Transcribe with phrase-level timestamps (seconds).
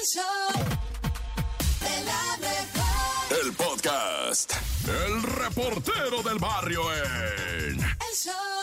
[0.00, 0.48] El show
[1.80, 3.44] de la mejor.
[3.44, 4.54] El podcast.
[4.88, 7.80] El reportero del barrio en.
[7.80, 8.62] El show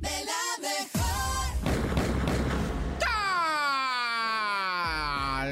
[0.00, 1.02] de la mejor.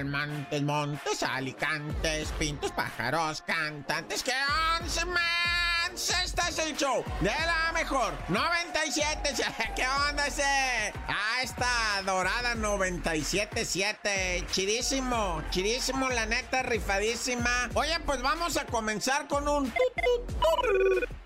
[0.03, 4.33] Montes, montes, alicantes, pintos, pájaros, cantantes, que
[4.81, 5.60] once más.
[6.09, 9.35] Este es el show de la mejor 97.
[9.77, 10.43] ¿Qué onda ese?
[11.09, 14.47] Ah, esta dorada 97.7.
[14.51, 17.69] Chidísimo, chidísimo, la neta, rifadísima.
[17.75, 19.71] Oye, pues vamos a comenzar con un.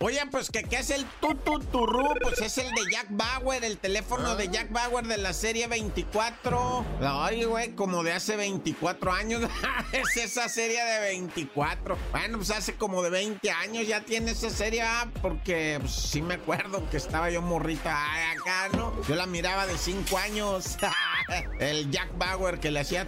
[0.00, 4.48] Oye, pues qué es el tututurú, pues es el de Jack Bauer, el teléfono de
[4.48, 6.84] Jack Bauer de la serie 24.
[7.00, 9.48] Ay, güey, como de hace 24 años.
[9.92, 11.96] es esa serie de 24.
[12.10, 14.50] Bueno, pues hace como de 20 años ya tiene esa
[15.20, 17.94] porque pues, sí me acuerdo que estaba yo morrita
[18.32, 18.94] acá, ¿no?
[19.06, 20.78] Yo la miraba de 5 años.
[21.60, 23.06] el Jack Bauer que le hacía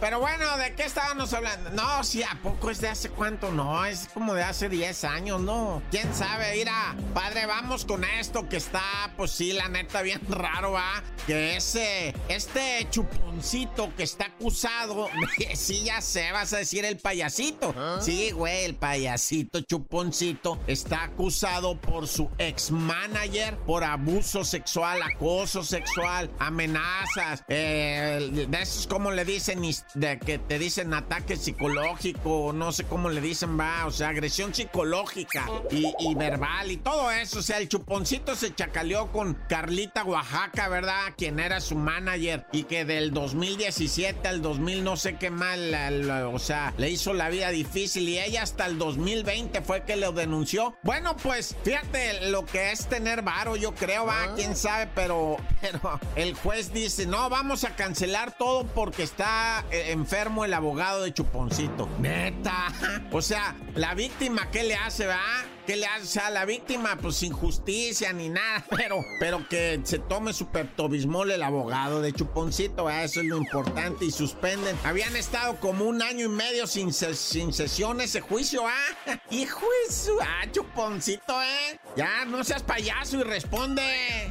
[0.00, 1.70] pero bueno, ¿de qué estábamos hablando?
[1.70, 3.52] No, sí, ¿a poco es de hace cuánto?
[3.52, 5.80] No, es como de hace 10 años, ¿no?
[5.90, 6.56] ¿Quién sabe?
[6.56, 11.02] Mira, padre, vamos con esto que está, pues sí, la neta, bien raro, ¿va?
[11.26, 15.08] Que ese, este chuponcito que está acusado,
[15.54, 17.72] sí, ya sé, vas a decir el payasito.
[18.00, 25.62] Sí, güey, el payasito chuponcito está acusado por su ex manager por abuso sexual, acoso
[25.62, 29.62] sexual, amenazas, eh, de esos como le dicen,
[29.94, 34.54] de que te dicen ataque psicológico, no sé cómo le dicen, va, o sea, agresión
[34.54, 37.38] psicológica y, y, verbal y todo eso.
[37.38, 41.14] O sea, el chuponcito se chacaleó con Carlita Oaxaca, ¿verdad?
[41.16, 46.38] Quien era su manager y que del 2017 al 2000 no sé qué mal, o
[46.38, 50.76] sea, le hizo la vida difícil y ella hasta el 2020 fue que lo denunció.
[50.82, 56.00] Bueno, pues fíjate lo que es tener varo, yo creo, va, quién sabe, pero, pero
[56.16, 61.12] el juez dice, no, vamos a cancelar todo porque está eh, enfermo el abogado de
[61.12, 61.88] Chuponcito.
[61.98, 62.68] Neta.
[63.10, 65.20] O sea, la víctima, ¿qué le hace, va?
[65.66, 66.96] ¿Qué le hace a la víctima?
[67.00, 72.12] Pues sin justicia ni nada, pero, pero que se tome su peptobismol el abogado de
[72.12, 73.04] Chuponcito, ¿verdad?
[73.04, 74.76] eso es lo importante, y suspenden.
[74.84, 79.18] Habían estado como un año y medio sin, sin sesión ese juicio, ¿ah?
[79.30, 80.18] Hijo de su...
[80.20, 81.80] Ah, Chuponcito, ¿eh?
[81.96, 83.82] Ya, no seas payaso y responde.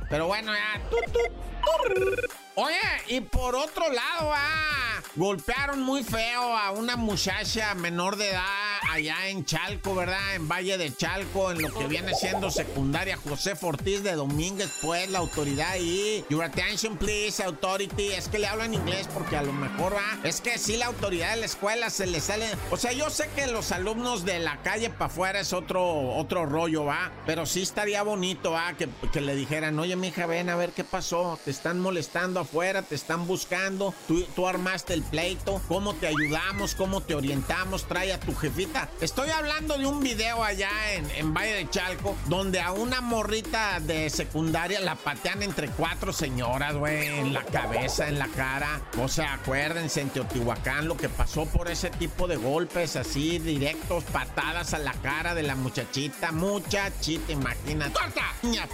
[0.09, 0.81] Pero bueno, ya...
[2.55, 2.75] Oye,
[3.07, 9.27] y por otro lado, ah, golpearon muy feo a una muchacha menor de edad allá
[9.27, 10.35] en Chalco, ¿verdad?
[10.35, 15.09] En Valle de Chalco, en lo que viene siendo secundaria José Ortiz de Domínguez, pues
[15.09, 16.25] la autoridad ahí.
[16.29, 18.09] Your attention, please, authority.
[18.11, 20.19] Es que le hablo en inglés porque a lo mejor va.
[20.27, 22.47] Es que sí, la autoridad de la escuela se le sale.
[22.69, 26.45] O sea, yo sé que los alumnos de la calle para afuera es otro, otro
[26.45, 27.11] rollo, va.
[27.25, 30.83] Pero sí estaría bonito, va, que, que le dijeran, oye, mija, ven a ver qué
[30.83, 31.39] pasó.
[31.45, 33.93] Te están molestando te están buscando.
[34.07, 35.61] Tú, armaste el pleito.
[35.69, 36.75] ¿Cómo te ayudamos?
[36.75, 37.87] ¿Cómo te orientamos?
[37.87, 38.89] Trae a tu jefita.
[38.99, 43.79] Estoy hablando de un video allá en, en Valle de Chalco, donde a una morrita
[43.79, 48.81] de secundaria la patean entre cuatro señoras, güey, en la cabeza, en la cara.
[48.99, 54.03] O sea, acuérdense en Teotihuacán lo que pasó por ese tipo de golpes así, directos,
[54.05, 56.33] patadas a la cara de la muchachita.
[56.33, 57.93] Muchachita, imagínate.
[57.93, 58.23] ¡Corta!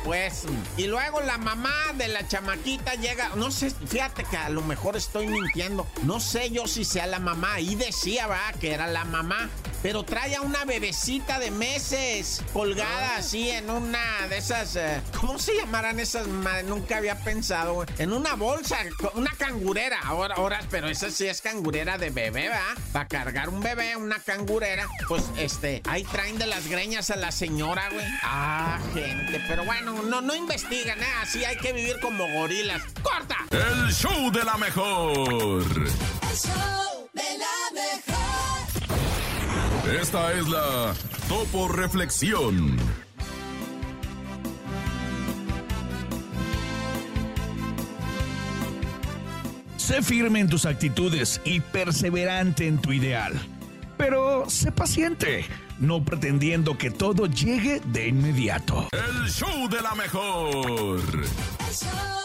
[0.04, 0.46] Pues.
[0.78, 3.57] Y luego la mamá de la chamaquita llega, no sé,
[3.88, 5.88] fíjate que a lo mejor estoy mintiendo.
[6.04, 7.54] No sé yo si sea la mamá.
[7.56, 9.50] Ahí decía, va, que era la mamá.
[9.84, 13.18] Pero trae a una bebecita de meses colgada Ah.
[13.18, 14.76] así en una de esas.
[14.76, 16.28] eh, ¿Cómo se llamarán esas?
[16.66, 17.86] Nunca había pensado.
[18.00, 18.78] En una bolsa,
[19.14, 20.00] una cangurera.
[20.04, 22.76] Ahora, ahora, pero esa sí es cangurera de bebé, ¿va?
[22.92, 24.88] Para cargar un bebé, una cangurera.
[25.08, 28.06] Pues este, ahí traen de las greñas a la señora, güey.
[28.24, 29.42] Ah, gente.
[29.48, 31.08] Pero bueno, no, no investigan, ¿eh?
[31.22, 32.82] Así hay que vivir como gorilas.
[33.04, 33.38] ¡Corta!
[33.52, 35.64] El show de la mejor.
[35.64, 38.22] El show de la mejor.
[40.02, 40.94] Esta es la
[41.30, 42.78] Topo Reflexión.
[49.78, 53.34] Sé firme en tus actitudes y perseverante en tu ideal.
[53.98, 55.46] Pero sé paciente,
[55.80, 58.90] no pretendiendo que todo llegue de inmediato.
[58.92, 61.00] El show de la mejor.
[61.00, 62.17] El show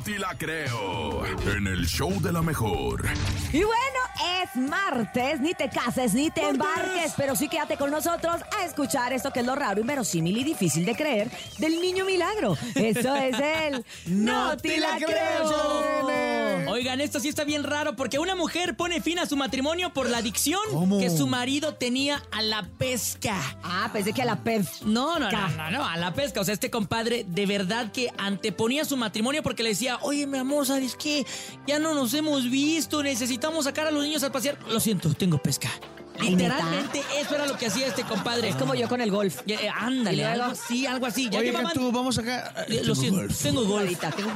[0.00, 1.26] No te la creo.
[1.54, 3.04] En el show de la mejor.
[3.52, 3.99] Y bueno,
[4.42, 9.12] es martes, ni te cases ni te embarques, pero sí quédate con nosotros a escuchar
[9.12, 12.56] esto que es lo raro, inverosímil y difícil de creer del niño milagro.
[12.74, 16.70] Eso es el No te la creo.
[16.70, 20.08] Oigan, esto sí está bien raro porque una mujer pone fin a su matrimonio por
[20.08, 20.98] la adicción ¿Cómo?
[20.98, 23.36] que su marido tenía a la pesca.
[23.62, 24.82] Ah, pensé que a la pez.
[24.82, 26.40] No, no, no, no, no, a la pesca.
[26.40, 30.38] O sea, este compadre de verdad que anteponía su matrimonio porque le decía, oye, mi
[30.38, 31.26] amor, ¿sabes qué?
[31.66, 34.58] Ya no nos hemos visto, necesitamos sacar a los niños a pasear.
[34.68, 35.70] Lo siento, tengo pesca.
[36.18, 38.48] Literalmente eso era lo que hacía este compadre.
[38.48, 39.38] Es como yo con el golf.
[39.46, 41.28] Eh, eh, ándale, algo así, algo así.
[41.30, 42.52] Ya Oye, llevaban- tú, vamos acá.
[42.68, 43.82] Eh, Lo siento, tengo golf.
[43.84, 44.30] Ahorita, tengo.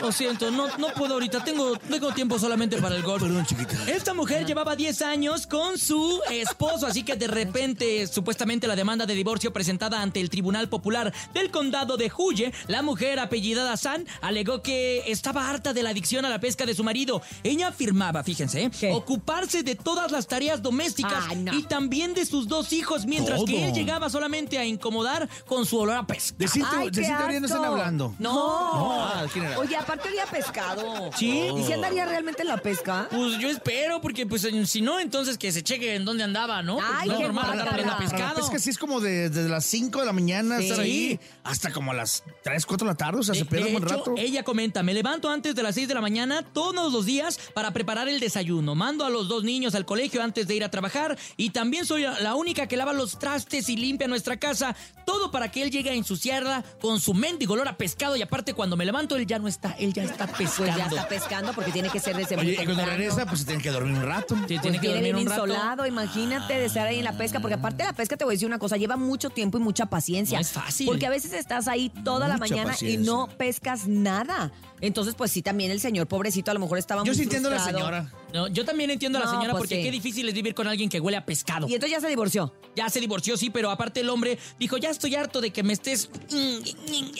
[0.00, 1.44] Lo siento, no, no puedo ahorita.
[1.44, 3.22] Tengo, tengo tiempo solamente para el golf.
[3.22, 3.76] Perdón, chiquita.
[3.90, 9.06] Esta mujer llevaba 10 años con su esposo, así que de repente, supuestamente la demanda
[9.06, 14.06] de divorcio presentada ante el Tribunal Popular del Condado de Huye, la mujer apellidada San
[14.20, 17.22] alegó que estaba harta de la adicción a la pesca de su marido.
[17.42, 18.70] Ella afirmaba, fíjense, ¿eh?
[18.78, 18.92] ¿Qué?
[18.92, 21.54] ocuparse de todas las tareas domésticas No.
[21.54, 25.78] y también de sus dos hijos, mientras que él llegaba solamente a incomodar con su
[25.78, 26.36] olor a pesca.
[26.38, 28.14] De Cintia, Ay, de qué Cintia Urias no están hablando.
[28.18, 28.32] No.
[28.34, 29.58] No, ah, ¿quién era?
[29.58, 31.10] Oye, aparte había pescado.
[31.16, 31.48] ¿Sí?
[31.56, 33.08] ¿Y si andaría realmente en la pesca?
[33.10, 36.76] Pues yo espero, porque pues si no, entonces que se cheque en dónde andaba, ¿no?
[36.76, 38.34] Porque Ay, no es qué normal andar a Para la pescado.
[38.36, 40.64] pesca sí es como de, desde las 5 de la mañana Sí.
[40.68, 43.20] estar ahí hasta como a las 3, 4 de la tarde.
[43.20, 44.14] O sea, se De- pierde de un buen hecho, rato.
[44.16, 47.72] Ella comenta, me levanto antes de las 6 de la mañana todos los días para
[47.72, 48.74] preparar el desayuno.
[48.74, 51.05] Mando a los dos niños al colegio antes de ir a trabajar
[51.36, 54.74] y también soy la única que lava los trastes y limpia nuestra casa.
[55.04, 58.54] Todo para que él llegue a ensuciarla con su mendigo olor a pescado y aparte
[58.54, 60.76] cuando me levanto él ya no está, él ya está Pues pescando.
[60.78, 62.98] ya está pescando porque tiene que ser desde muy Oye, y cuando temprano.
[62.98, 64.34] regresa, pues se tiene que dormir un rato.
[64.34, 65.46] Sí, Pues tiene que viene dormir bien un rato.
[65.46, 68.32] insolado, imagínate de estar ahí en la pesca, porque aparte de la pesca te voy
[68.32, 70.38] a decir una cosa, lleva mucho tiempo y mucha paciencia.
[70.38, 70.86] No es fácil.
[70.86, 74.50] Porque a veces estás ahí toda la mañana y no pescas nada.
[74.80, 77.48] Entonces, pues sí, también el señor pobrecito a lo mejor estaba Yo muy sí entiendo
[77.48, 77.78] a la frustrado.
[77.86, 78.12] señora.
[78.34, 79.82] No, yo también entiendo a la No, señora pues porque sí.
[79.82, 81.66] qué difícil es vivir con alguien que huele a pescado.
[81.68, 82.52] Y entonces ya se divorció.
[82.74, 85.72] Ya se divorció, sí, pero aparte el hombre dijo, ya estoy harto de que me
[85.72, 86.10] estés...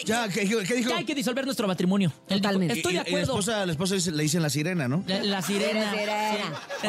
[0.05, 0.91] Ya, ¿qué, qué dijo?
[0.91, 2.13] Ya hay que disolver nuestro matrimonio.
[2.29, 2.75] Él dijo, Totalmente.
[2.75, 3.33] Estoy Y- de y la acuerdo.
[3.33, 5.03] esposa, la esposa dice- le dicen la sirena, ¿no?
[5.07, 5.91] La, la sirena.
[5.93, 6.61] Sirena.
[6.83, 6.89] Sí.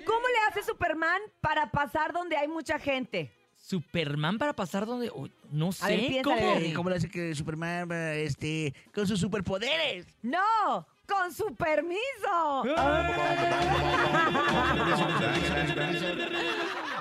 [0.05, 3.33] ¿Cómo le hace Superman para pasar donde hay mucha gente?
[3.57, 5.11] Superman para pasar donde...
[5.51, 6.75] No sé, A ver, piénsale, ¿cómo?
[6.77, 10.07] ¿Cómo le hace que Superman, este, con sus superpoderes?
[10.23, 10.87] ¡No!
[11.13, 12.65] ¡Con su permiso!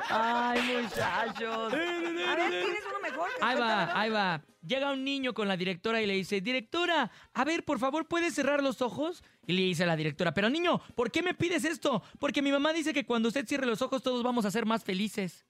[0.09, 1.73] Ay, muchachos.
[1.73, 3.29] A ver, ¿tienes uno mejor?
[3.41, 4.41] Ahí va, ahí va.
[4.65, 8.35] Llega un niño con la directora y le dice, directora, a ver, por favor, ¿puedes
[8.35, 9.23] cerrar los ojos?
[9.47, 12.03] Y le dice la directora, pero niño, ¿por qué me pides esto?
[12.19, 14.83] Porque mi mamá dice que cuando usted cierre los ojos todos vamos a ser más
[14.83, 15.45] felices.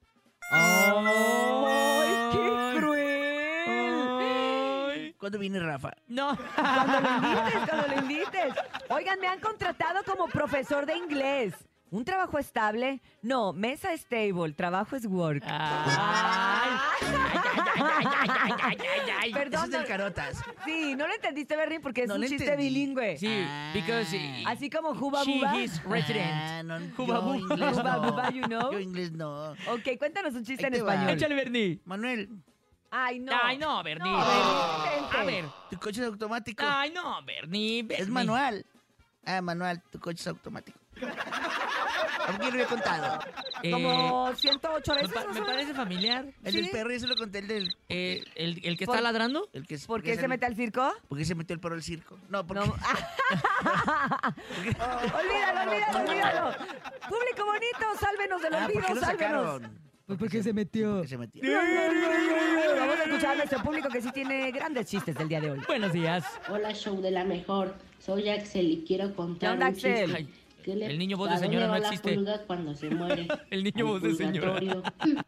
[0.52, 2.91] ¡Ay, qué cruel!
[5.22, 5.92] ¿Cuándo viene Rafa?
[6.08, 6.36] No.
[6.56, 8.54] Cuando lo invites, cuando lo invites.
[8.90, 11.54] Oigan, me han contratado como profesor de inglés.
[11.92, 13.02] ¿Un trabajo estable?
[13.22, 15.44] No, mesa stable, trabajo es work.
[15.46, 16.70] Ay.
[19.34, 20.42] Perdón, Eso es del Carotas.
[20.66, 22.70] Sí, no lo entendiste, Bernie, porque es No un lo chiste entendí.
[22.70, 23.18] bilingüe.
[23.18, 25.58] Sí, because he- Así como Juba she Buba.
[25.58, 26.32] is resident.
[26.34, 28.02] Ah, no, Juba yo bu- inglés Juba no.
[28.12, 28.72] buba, you know.
[28.72, 29.52] Yo inglés no.
[29.52, 30.94] Ok, cuéntanos un chiste Ahí en te va.
[30.94, 31.14] español.
[31.18, 31.80] Échale, Bernie.
[31.86, 32.30] Manuel,
[32.92, 33.32] Ay, no.
[33.42, 34.12] Ay, no, Bernie.
[34.12, 35.18] No, Bernie, intente.
[35.18, 35.46] A ver.
[35.70, 36.64] tu coche es automático.
[36.68, 37.84] Ay, no, Bernie.
[37.84, 38.04] Bernie.
[38.04, 38.66] Es manual.
[39.26, 40.78] Ah, manual, tu coche es automático.
[41.02, 43.20] ¿A quién lo había contado?
[43.64, 45.14] Eh, Como 108 me, veces.
[45.16, 46.26] pa- ¿no me parece familiar.
[46.44, 46.62] El ¿Sí?
[46.62, 47.76] del perro, eso lo conté, el del...
[47.90, 49.48] Eh, el, el que Por- está ladrando.
[49.54, 50.92] El que, es- ¿Por qué se mete al circo?
[51.08, 52.20] ¿Por qué se metió el perro al circo?
[52.30, 52.66] No, porque...
[52.66, 52.76] No.
[55.18, 56.52] olvídalo, olvídalo, olvídalo.
[57.10, 59.46] Público bonito, sálvenos del Ah, ¿por olvido, qué lo sálvenos.
[59.62, 59.91] sacaron?
[60.18, 60.94] Porque se metió.
[60.96, 61.42] Porque se metió.
[62.80, 65.60] Vamos a escuchar a nuestro público que sí tiene grandes chistes del día de hoy.
[65.68, 66.26] Buenos días.
[66.50, 67.76] Hola, show de la mejor.
[68.00, 70.02] Soy Axel y quiero contar onda, un chiste.
[70.04, 70.16] Axel?
[70.16, 70.28] Ay,
[70.64, 72.14] ¿Qué le- el niño voz de ¿a dónde señora no la existe.
[72.14, 73.28] pulga cuando se muere?
[73.50, 74.60] El niño voz de señora.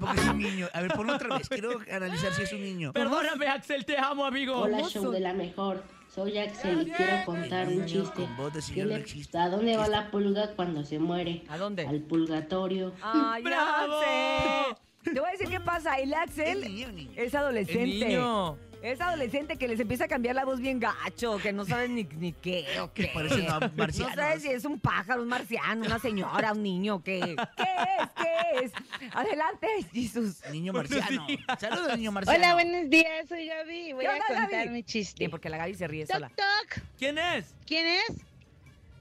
[0.00, 0.68] Porque es un niño.
[0.72, 1.48] A ver, ponlo otra vez.
[1.48, 2.92] Quiero analizar si es un niño.
[2.92, 4.56] Perdóname, Axel, te amo, amigo.
[4.56, 5.82] Hola, show de la mejor.
[6.14, 8.14] Soy Axel y quiero contar Un chiste.
[8.14, 9.04] con voz de ¿Qué señor le-.
[9.40, 11.42] ¿A dónde va la pulga cuando se muere?
[11.48, 11.86] ¿A dónde?
[11.86, 12.92] Al purgatorio.
[13.02, 13.94] ¡Ay, ¡Bravo!
[13.98, 15.12] Axel!
[15.12, 15.98] Te voy a decir qué pasa.
[15.98, 17.10] El Axel niño, niño.
[17.16, 17.82] es adolescente.
[17.82, 18.56] El niño.
[18.84, 22.04] Es adolescente que les empieza a cambiar la voz bien gacho, que no saben ni,
[22.04, 23.10] ni qué o qué.
[23.14, 24.14] parecen a No marcianos.
[24.14, 27.34] sabes si es un pájaro, un marciano, una señora, un niño, qué.
[27.56, 28.10] ¿Qué es?
[28.14, 28.72] ¿Qué es?
[29.14, 30.42] Adelante, Jesús.
[30.52, 31.26] Niño marciano.
[31.58, 32.38] Saludos, niño marciano.
[32.38, 34.68] Hola, buenos días, soy Gaby voy ¿Qué a onda, contar Gaby?
[34.68, 35.30] mi chiste.
[35.30, 36.28] porque la Gaby se ríe Toc, sola.
[36.28, 36.82] toc.
[36.98, 37.54] ¿Quién es?
[37.66, 38.16] ¿Quién es?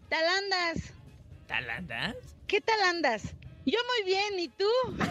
[0.07, 0.93] Talandas.
[1.45, 2.15] ¿Talandas?
[2.47, 3.33] ¿Qué tal andas?
[3.65, 4.65] Yo muy bien, ¿y tú?
[4.93, 5.07] Muchas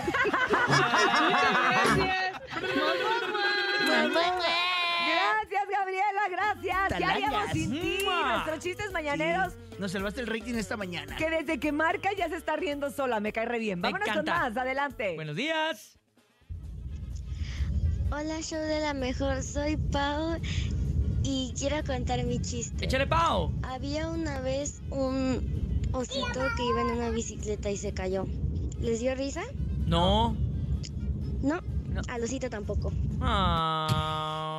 [1.56, 2.42] gracias.
[5.08, 6.98] Gracias, Gabriela, gracias.
[6.98, 7.98] ¿Qué haríamos sin ti?
[8.04, 11.16] Nuestros chistes mañaneros, Nos salvaste el rating esta mañana.
[11.16, 13.20] que desde que marca ya se está riendo sola.
[13.20, 13.80] Me cae re bien.
[13.80, 15.14] Me Vámonos con más, adelante.
[15.14, 15.98] Buenos días.
[18.10, 19.42] Hola, show de la mejor.
[19.42, 20.38] Soy Pau
[21.22, 22.84] y quiero contar mi chiste.
[22.84, 23.50] Échale pao.
[23.62, 25.61] Había una vez un
[25.92, 28.26] osito que iba en una bicicleta y se cayó.
[28.80, 29.42] ¿Les dio risa?
[29.86, 30.36] No.
[31.42, 31.60] No,
[32.08, 32.92] al osito tampoco.
[33.20, 34.52] Ah.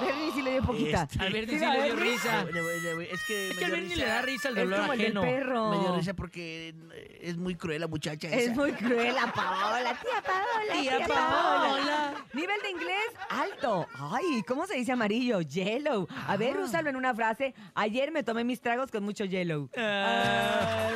[0.00, 1.02] Al Bernie sí le dio poquita.
[1.02, 1.24] Este.
[1.24, 2.44] Al Bernie Sí, le dio risa.
[2.44, 4.80] Le- le- le- Es que Es que al Bernie le da risa el Es dolor
[4.80, 5.20] como el del ajeno.
[5.22, 5.70] perro.
[5.70, 6.74] Me dio risa porque
[7.20, 8.54] es muy cruel la muchacha Es esa.
[8.54, 11.58] muy cruel la Paola, tía Paola, tía, Tía Paola.
[11.68, 12.14] Paola.
[12.32, 12.96] Nivel de inglés
[13.30, 13.86] alto.
[14.12, 15.40] Ay, ¿cómo se dice amarillo?
[15.40, 16.06] Yellow.
[16.26, 17.54] A ver, úsalo en una frase.
[17.74, 19.68] Ayer me tomé mis tragos con mucho yellow.
[19.76, 20.88] Ah.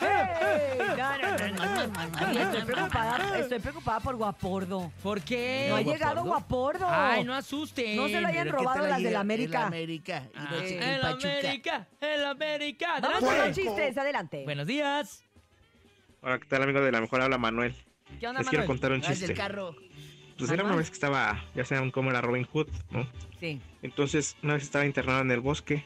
[0.00, 1.92] Hey, no, no, no, no.
[2.18, 4.92] Ay, Estoy preocupada, estoy preocupada por Guapordo.
[5.02, 5.66] ¿Por qué?
[5.70, 6.86] No ha llegado Guapordo.
[6.88, 7.96] Ay, no asusten.
[7.96, 9.58] No se lo hayan Pero ¿qué robado las del el- América.
[9.60, 10.22] El América.
[10.34, 11.04] Y no Ah, el.
[11.04, 13.00] América, el América.
[13.00, 14.44] Vamos con los chistes, adelante.
[14.44, 15.24] Buenos días.
[16.20, 17.74] Hola, ¿qué tal amigos de la mejor habla Manuel?
[18.20, 19.34] ¿Qué onda, Les quiero contar un es del chiste.
[19.34, 19.74] carro.
[20.38, 23.06] Pues era una vez que estaba, ya saben cómo era Robin Hood, ¿no?
[23.40, 23.60] Sí.
[23.82, 25.84] Entonces, una vez estaba internado en el bosque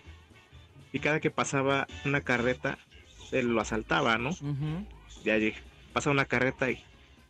[0.92, 2.78] y cada que pasaba una carreta,
[3.32, 4.30] él lo asaltaba, ¿no?
[4.30, 4.86] Ujú.
[5.24, 5.56] Ya llegué.
[5.92, 6.82] Pasa una carreta y,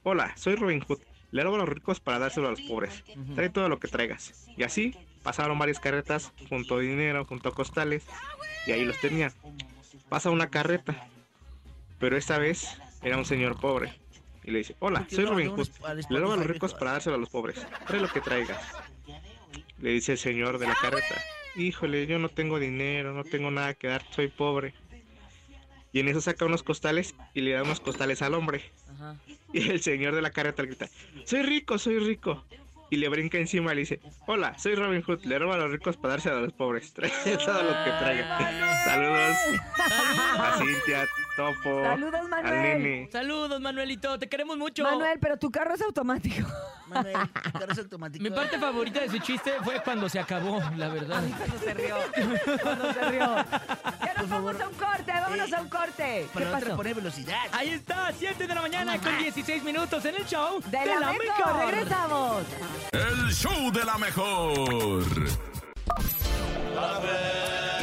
[0.03, 0.99] hola, soy Robin Hood.
[1.37, 3.05] Le a los ricos para dárselo a los pobres.
[3.35, 4.49] Trae todo lo que traigas.
[4.57, 8.07] Y así pasaron varias carretas, junto dinero, junto costales,
[8.67, 9.35] y ahí los tenían.
[10.09, 11.07] Pasa una carreta,
[11.99, 13.93] pero esta vez era un señor pobre.
[14.45, 15.69] Y le dice, hola, soy Robin Hood.
[16.09, 17.67] Le robo a los ricos para dárselo a los pobres.
[17.87, 18.59] Trae lo que traigas.
[19.83, 21.21] Le dice el señor de la carreta,
[21.55, 24.73] híjole, yo no tengo dinero, no tengo nada que dar, soy pobre.
[25.97, 28.71] Y en eso saca unos costales y le da unos costales al hombre.
[28.95, 29.17] Ajá.
[29.55, 30.91] Y el señor de la carreta le grita,
[31.25, 32.45] soy rico, soy rico.
[32.91, 35.71] Y le brinca encima y le dice, hola, soy Robin Hood, le robo a los
[35.71, 36.93] ricos para darse a los pobres.
[36.95, 38.85] Trae todo lo que traiga.
[38.85, 39.37] Saludos
[40.39, 42.83] a Cintia, Topo, Saludos, al Manuel.
[42.83, 43.09] nene.
[43.11, 44.19] Saludos, Manuelito.
[44.19, 44.83] Te queremos mucho.
[44.83, 46.47] Manuel, pero tu carro es automático.
[46.89, 48.23] Manuel, tu carro es automático.
[48.23, 51.25] Mi parte favorita de su chiste fue cuando se acabó, la verdad.
[51.39, 51.97] Cuando se rió.
[52.63, 53.37] Cuando se rió.
[54.29, 56.27] Vamos a un corte, vámonos a un corte.
[56.27, 56.77] ¿Qué Para no pasó?
[56.77, 57.37] poner velocidad.
[57.53, 61.67] Ahí está, 7 de la mañana con 16 minutos en el show De la, mejor,
[61.71, 62.45] regresamos.
[62.93, 65.07] El show de la mejor.
[66.75, 67.76] La mancha,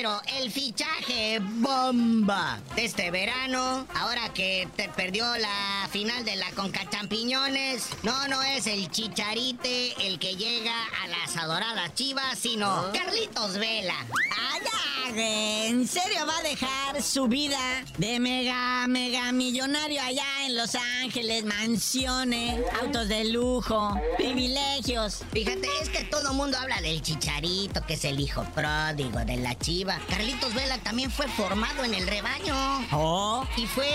[0.00, 3.86] primero, el fichaje bomba de este verano.
[3.94, 7.88] Ahora que te perdió la final de la Conca Champiñones.
[8.02, 14.06] No, no es el chicharite el que llega a las adoradas chivas, sino Carlitos Vela.
[14.54, 17.58] Allá, ¿en serio va a dejar su vida
[17.98, 21.44] de mega, mega millonario allá en Los Ángeles?
[21.44, 25.24] Mansiones, autos de lujo, privilegios.
[25.32, 29.58] Fíjate, es que todo mundo habla del chicharito, que es el hijo pródigo de la
[29.58, 29.89] chiva.
[30.08, 32.54] Carlitos Vela también fue formado en el rebaño.
[32.92, 33.46] Oh.
[33.56, 33.88] Y fue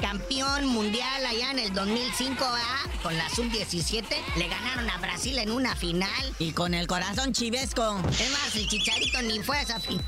[0.00, 2.88] campeón mundial allá en el 2005 ¿ah?
[3.02, 4.04] con la sub-17.
[4.36, 6.34] Le ganaron a Brasil en una final.
[6.38, 7.98] Y con el corazón chivesco.
[8.18, 10.04] Es más, el chicharito ni fue a esa final.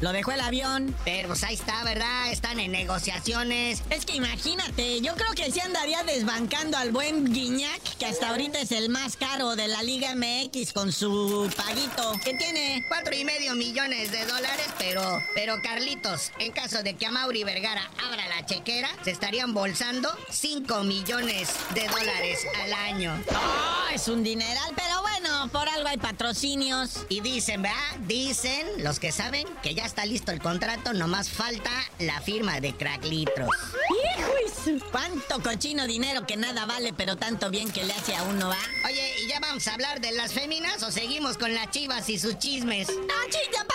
[0.00, 0.94] Lo dejó el avión.
[1.04, 2.30] Pero pues ahí está, ¿verdad?
[2.30, 3.82] Están en negociaciones.
[3.90, 8.60] Es que imagínate, yo creo que sí andaría desbancando al buen Guiñac, que hasta ahorita
[8.60, 12.12] es el más caro de la Liga MX con su paguito.
[12.24, 16.94] Que tiene cuatro y medio millones de dólares, pero pero, pero Carlitos, en caso de
[16.94, 22.72] que a Mauri Vergara abra la chequera, se estarían bolsando 5 millones de dólares al
[22.72, 23.22] año.
[23.30, 27.04] Oh, es un dineral, pero bueno, por algo hay patrocinios.
[27.10, 27.76] Y dicen, ¿verdad?
[28.06, 32.74] Dicen los que saben que ya está listo el contrato, nomás falta la firma de
[32.74, 33.50] Crack Litros.
[33.90, 34.82] ¡Hijos!
[34.90, 38.58] ¿Cuánto cochino dinero que nada vale, pero tanto bien que le hace a uno, va?
[38.86, 42.18] Oye, ¿y ya vamos a hablar de las féminas o seguimos con las chivas y
[42.18, 42.88] sus chismes?
[42.88, 43.66] No, chilla,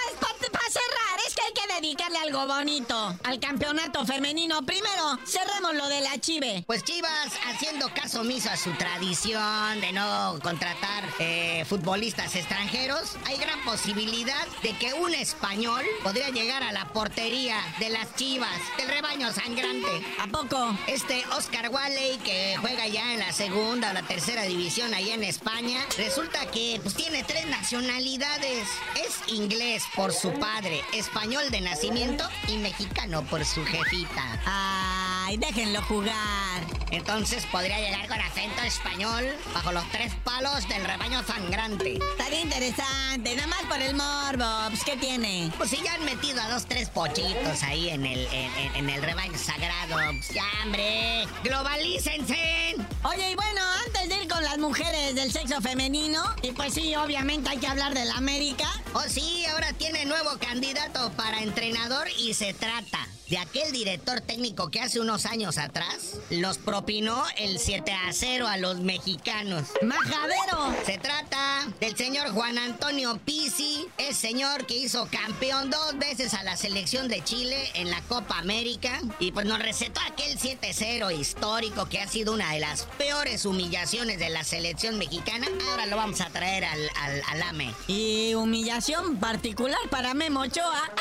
[0.54, 4.66] para cerrar, es que hay que dedicarle algo bonito al campeonato femenino.
[4.66, 6.64] Primero, cerremos lo de la chive.
[6.68, 13.38] Pues Chivas, haciendo caso omiso a su tradición de no contratar eh, futbolistas extranjeros, hay
[13.38, 18.90] gran posibilidad de que un español podría llegar a la portería de las Chivas, del
[18.90, 20.06] rebaño sangrante.
[20.20, 20.78] ¿A poco?
[20.88, 25.24] Este Oscar Walley, que juega ya en la segunda o la tercera división allá en
[25.24, 28.68] España, resulta que pues, tiene tres nacionalidades.
[28.96, 34.40] Es inglés por su padre, español de nacimiento y mexicano por su jefita.
[34.46, 36.83] Ay, déjenlo jugar.
[36.94, 41.98] Entonces podría llegar con acento español bajo los tres palos del rebaño sangrante.
[42.12, 44.70] Estaría interesante, nada más por el morbo.
[44.70, 45.52] Pues, ¿qué tiene?
[45.58, 49.02] Pues si ya han metido a dos, tres pochitos ahí en el, en, en el
[49.02, 49.96] rebaño sagrado.
[49.96, 52.76] Pues ya, hombre, globalícense.
[53.04, 56.96] Oye, y bueno, antes de ir con las mujeres del sexo femenino, y pues sí,
[56.96, 58.70] obviamente hay que hablar de la América.
[58.94, 64.70] Oh, sí, ahora tiene nuevo candidato para entrenador y se trata de aquel director técnico
[64.70, 69.70] que hace unos años atrás los propinó el 7 a 0 a los mexicanos.
[69.84, 70.76] ¡Majadero!
[70.86, 76.44] Se trata del señor Juan Antonio Pizzi, el señor que hizo campeón dos veces a
[76.44, 81.88] la selección de Chile en la Copa América y pues nos recetó aquel 7-0 histórico
[81.88, 85.48] que ha sido una de las peores humillaciones de la selección mexicana.
[85.70, 87.74] Ahora lo vamos a traer al, al, al AME.
[87.88, 90.92] Y humillación particular para Memo Ochoa.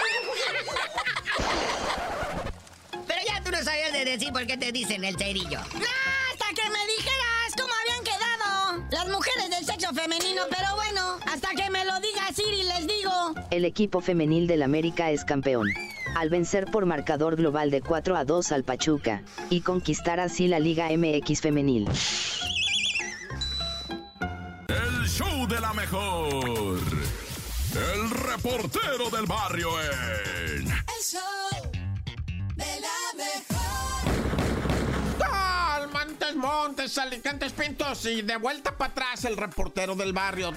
[3.13, 5.61] Pero ya tú no sabías de decir por qué te dicen el cerillo.
[5.75, 5.87] ¡No!
[6.33, 11.51] Hasta que me dijeras cómo habían quedado las mujeres del sexo femenino, pero bueno, hasta
[11.51, 13.35] que me lo diga Siri les digo.
[13.51, 15.69] El equipo femenil del América es campeón.
[16.17, 20.59] Al vencer por marcador global de 4 a 2 al Pachuca, y conquistar así la
[20.59, 21.89] Liga MX femenil.
[24.69, 26.81] El show de la mejor.
[27.75, 30.69] El reportero del barrio en...
[30.69, 31.32] El show
[36.83, 40.53] Montes, Alicantes, Pintos y de vuelta para atrás el reportero del barrio.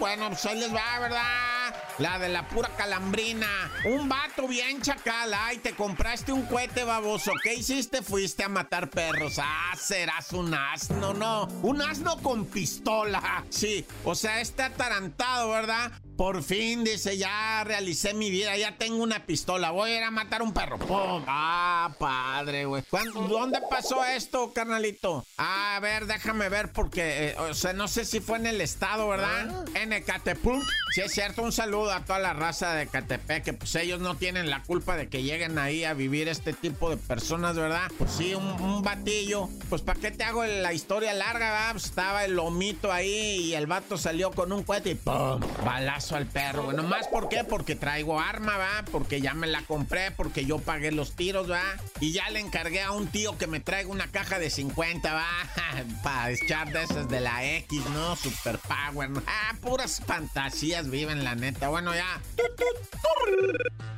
[0.00, 1.74] Bueno, pues ahí les va, ¿verdad?
[1.98, 3.70] La de la pura calambrina.
[3.84, 5.32] Un vato bien chacal.
[5.32, 7.30] Ay, te compraste un cohete baboso.
[7.44, 8.02] ¿Qué hiciste?
[8.02, 9.38] Fuiste a matar perros.
[9.38, 11.46] Ah, serás un asno, no.
[11.62, 13.44] Un asno con pistola.
[13.50, 15.92] Sí, o sea, está atarantado, ¿verdad?
[16.16, 20.10] Por fin, dice, ya realicé mi vida, ya tengo una pistola, voy a ir a
[20.12, 20.78] matar un perro.
[20.78, 21.24] ¡Pum!
[21.26, 22.84] Ah, padre, güey.
[23.28, 25.24] ¿Dónde pasó esto, carnalito?
[25.36, 29.08] a ver, déjame ver, porque, eh, o sea, no sé si fue en el estado,
[29.08, 29.66] ¿verdad?
[29.74, 30.62] En Ecatepec.
[30.94, 34.14] Sí, es cierto, un saludo a toda la raza de Ecatepec, que pues ellos no
[34.14, 37.90] tienen la culpa de que lleguen ahí a vivir este tipo de personas, ¿verdad?
[37.98, 39.48] Pues sí, un, un batillo.
[39.68, 41.72] Pues, ¿para qué te hago la historia larga, va?
[41.72, 45.40] Pues, estaba el lomito ahí y el vato salió con un cohete y ¡pum!
[45.64, 49.62] Balazo al perro, bueno, más por qué, porque traigo arma, va, porque ya me la
[49.62, 51.62] compré, porque yo pagué los tiros, va,
[52.00, 55.26] y ya le encargué a un tío que me traiga una caja de 50, va,
[56.02, 58.16] para echar de esas de la X, ¿no?
[58.16, 59.22] Super power, ¿no?
[59.26, 62.20] ah, puras fantasías viven, la neta, bueno, ya.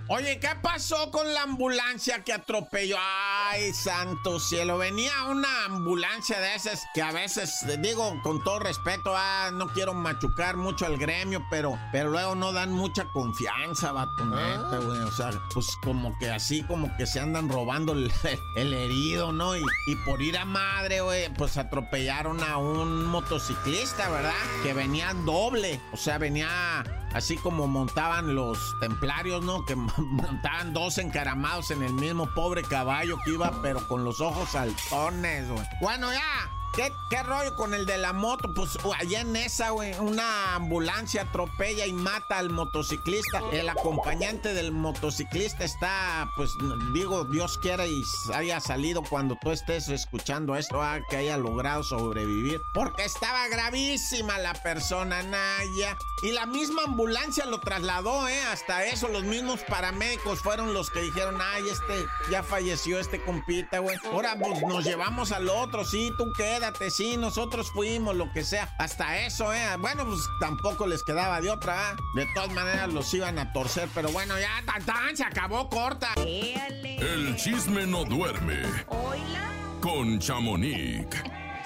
[0.08, 2.96] Oye, ¿qué pasó con la ambulancia que atropelló?
[2.96, 4.78] Ay, santo cielo.
[4.78, 9.94] Venía una ambulancia de esas que a veces, digo con todo respeto, ah, no quiero
[9.94, 15.00] machucar mucho al gremio, pero, pero luego no dan mucha confianza, vato, neta, güey.
[15.00, 18.12] O sea, pues como que así, como que se andan robando el,
[18.56, 19.56] el herido, ¿no?
[19.56, 24.35] Y, y, por ir a madre, güey, pues atropellaron a un motociclista, ¿verdad?
[24.62, 25.80] Que venía doble.
[25.94, 29.64] O sea, venía así como montaban los templarios, ¿no?
[29.64, 34.50] Que montaban dos encaramados en el mismo pobre caballo que iba, pero con los ojos
[34.50, 35.64] saltones, güey.
[35.80, 36.55] Bueno, ya.
[36.76, 38.52] ¿Qué, ¿Qué, rollo con el de la moto?
[38.52, 43.40] Pues allá en esa, güey, una ambulancia atropella y mata al motociclista.
[43.50, 46.50] El acompañante del motociclista está, pues,
[46.92, 51.82] digo, Dios quiera y haya salido cuando tú estés escuchando esto, ah, que haya logrado
[51.82, 52.60] sobrevivir.
[52.74, 55.96] Porque estaba gravísima la persona, Naya.
[56.22, 58.42] Y la misma ambulancia lo trasladó, ¿eh?
[58.52, 63.78] Hasta eso, los mismos paramédicos fueron los que dijeron, ay, este ya falleció este compita,
[63.78, 63.96] güey.
[64.12, 68.44] Ahora, pues nos llevamos al otro, sí, tú quedas olvídate, sí, nosotros fuimos, lo que
[68.44, 68.74] sea.
[68.79, 69.76] Hasta eso, ¿eh?
[69.79, 71.96] Bueno, pues tampoco les quedaba de otra, ¿ah?
[72.14, 76.09] De todas maneras los iban a torcer, pero bueno, ya, tan, tan, se acabó corta.
[76.16, 79.50] El chisme no duerme Hola.
[79.81, 81.07] con Chamonix.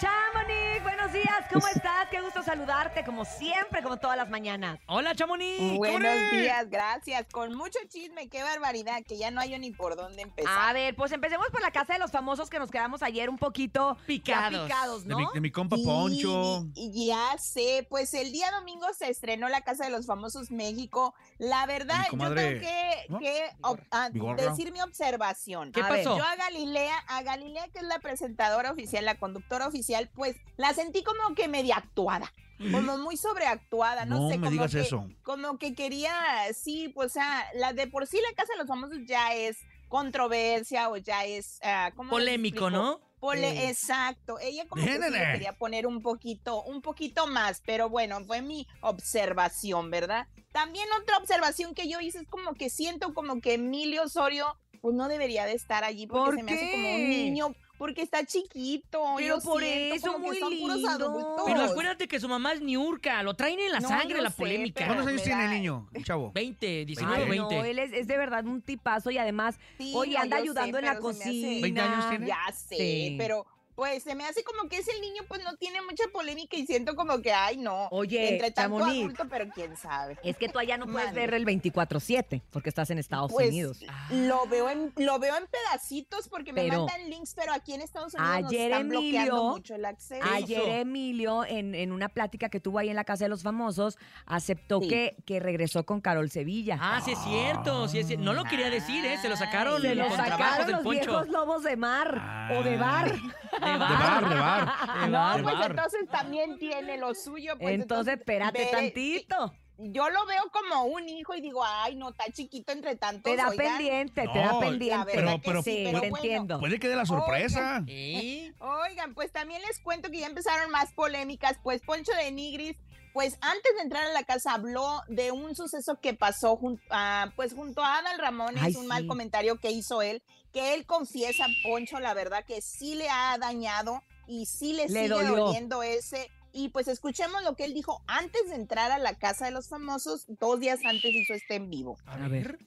[0.01, 2.09] Chamonix, buenos días, ¿cómo estás?
[2.11, 4.79] Qué gusto saludarte, como siempre, como todas las mañanas.
[4.87, 5.77] Hola, Chamonix.
[5.77, 7.27] Buenos días, gracias.
[7.33, 10.69] Con mucho chisme, qué barbaridad, que ya no hay ni por dónde empezar.
[10.71, 13.39] A ver, pues empecemos por la casa de los famosos que nos quedamos ayer un
[13.39, 14.63] poquito Picados.
[14.69, 15.19] picados, De ¿no?
[15.19, 16.67] mi, de mi compa Sí, Poncho.
[16.75, 21.15] ya sé, pues el día domingo se estrenó La Casa de los Famosos México.
[21.39, 23.19] La verdad, yo tengo que, ¿no?
[23.19, 25.73] que, ob- ah, decir mi observación.
[25.73, 26.17] ¿Qué A ver, pasó?
[26.19, 30.73] Yo a Galilea, a Galilea, que es la presentadora oficial, la conductora oficial, pues la
[30.75, 32.33] sentí como que media actuada.
[32.73, 35.09] Como muy sobreactuada, no, No sé, me como digas que, eso.
[35.23, 36.13] como que quería,
[36.55, 39.57] sí, pues, o sea, la de por sí la Casa de los Famosos ya es
[39.89, 42.69] controversia o ya es, ah, ¿cómo Polémico?
[42.69, 43.01] ¿no?
[43.19, 43.65] Pole- Sí.
[43.65, 48.23] Exacto, ella como que sí le quería poner un poquito, un poquito más, pero bueno,
[48.27, 50.27] fue mi observación, ¿verdad?
[50.53, 54.95] También otra observación que yo hice es como que siento como que Emilio Osorio pues
[54.95, 58.27] no debería de estar allí porque ¿Por se me hace como un niño, porque está
[58.27, 59.03] chiquito.
[59.17, 61.37] Pero yo por siento eso, muy que son puros lindo.
[61.47, 64.37] Pero acuérdate que su mamá es Niurka, lo traen en la No, sangre la sé,
[64.37, 64.85] polémica.
[64.85, 66.31] ¿Cuántos años tiene el niño, el chavo?
[66.35, 67.57] 20, 19, Ay, 20.
[67.57, 70.43] no, él es, es de verdad un tipazo y además, Sí, oye, no, anda sé,
[70.43, 71.63] ayudando en la me hace- cocina.
[71.63, 72.27] 20 años tiene.
[72.27, 73.15] Ya sé, Sí.
[73.17, 73.47] pero
[73.81, 76.95] pues se me hace como que ese niño pues no tiene mucha polémica y siento
[76.95, 79.01] como que, ay no, Oye, entre tanto Chamonix.
[79.05, 80.19] adulto, pero quién sabe.
[80.23, 83.79] Es que tú allá no puedes ver el 24-7 porque estás en Estados Pues Unidos.
[84.11, 88.13] lo veo en lo veo en pedacitos porque me mandan links, pero aquí en Estados
[88.13, 90.29] Unidos nos Ayer están bloqueando Emilio- mucho el acceso.
[90.31, 93.97] Ayer Emilio, en, en una plática que tuvo ahí en la Casa de los Famosos,
[94.27, 94.89] aceptó Sí.
[94.89, 96.77] que, que regresó con Carol Sevilla.
[96.79, 99.17] Ah, sí es cierto, sí es No lo quería decir, ¿eh?
[99.23, 101.01] Se lo sacaron Se lo sacaron del los poncho.
[101.01, 103.15] viejos lobos de mar o de bar.
[103.53, 105.01] De De bar, de bar.
[105.01, 105.43] De No, bar.
[105.43, 105.71] pues bar.
[105.71, 107.55] entonces también tiene lo suyo.
[107.59, 109.55] Pues entonces, espérate veré- tantito.
[109.83, 113.23] Yo lo veo como un hijo y digo, ay, no, está chiquito entre tantos.
[113.23, 113.67] Te da oigan.
[113.79, 115.17] pendiente, te da No, la pendiente.
[115.17, 116.17] verdad que pero, sí, sí, pero te bueno.
[116.25, 116.61] entiendo.
[116.61, 117.83] Puede que dé la sorpresa.
[117.87, 118.53] ¿Eh?
[118.61, 122.77] Oigan, pues también les cuento que ya empezaron más polémicas, pues Poncho de Nigris,
[123.15, 127.33] pues antes de entrar a la casa habló de un suceso que pasó junto a,
[127.35, 129.09] pues junto a Adal Ramones, Ay, un mal sí.
[129.09, 134.03] comentario que hizo él, que él confiesa, Poncho, la verdad que sí le ha dañado
[134.27, 135.37] y sí le, Le sigue dolió.
[135.37, 136.31] doliendo ese.
[136.53, 139.69] Y pues escuchemos lo que él dijo antes de entrar a la casa de los
[139.69, 141.97] famosos, dos días antes hizo este en vivo.
[142.07, 142.59] A ver.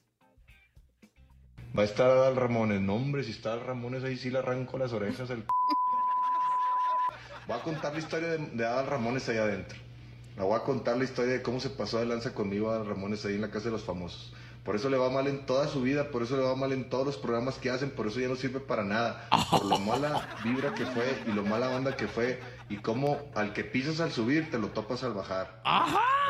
[1.76, 2.80] Va a estar Adal Ramones.
[2.80, 5.44] No, hombre, si está Adal Ramones ahí sí le arranco las orejas al...
[7.46, 9.78] Voy a contar la historia de, de Adal Ramones ahí adentro.
[10.36, 13.24] La voy a contar la historia de cómo se pasó de lanza conmigo Adal Ramones
[13.24, 14.32] ahí en la casa de los famosos.
[14.64, 16.88] Por eso le va mal en toda su vida, por eso le va mal en
[16.88, 19.28] todos los programas que hacen, por eso ya no sirve para nada.
[19.50, 23.52] Por lo mala vibra que fue y lo mala banda que fue y cómo al
[23.52, 25.60] que pisas al subir te lo topas al bajar.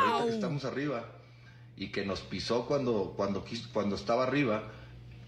[0.01, 1.05] Ahorita que estamos arriba
[1.77, 4.64] y que nos pisó cuando, cuando, cuando estaba arriba,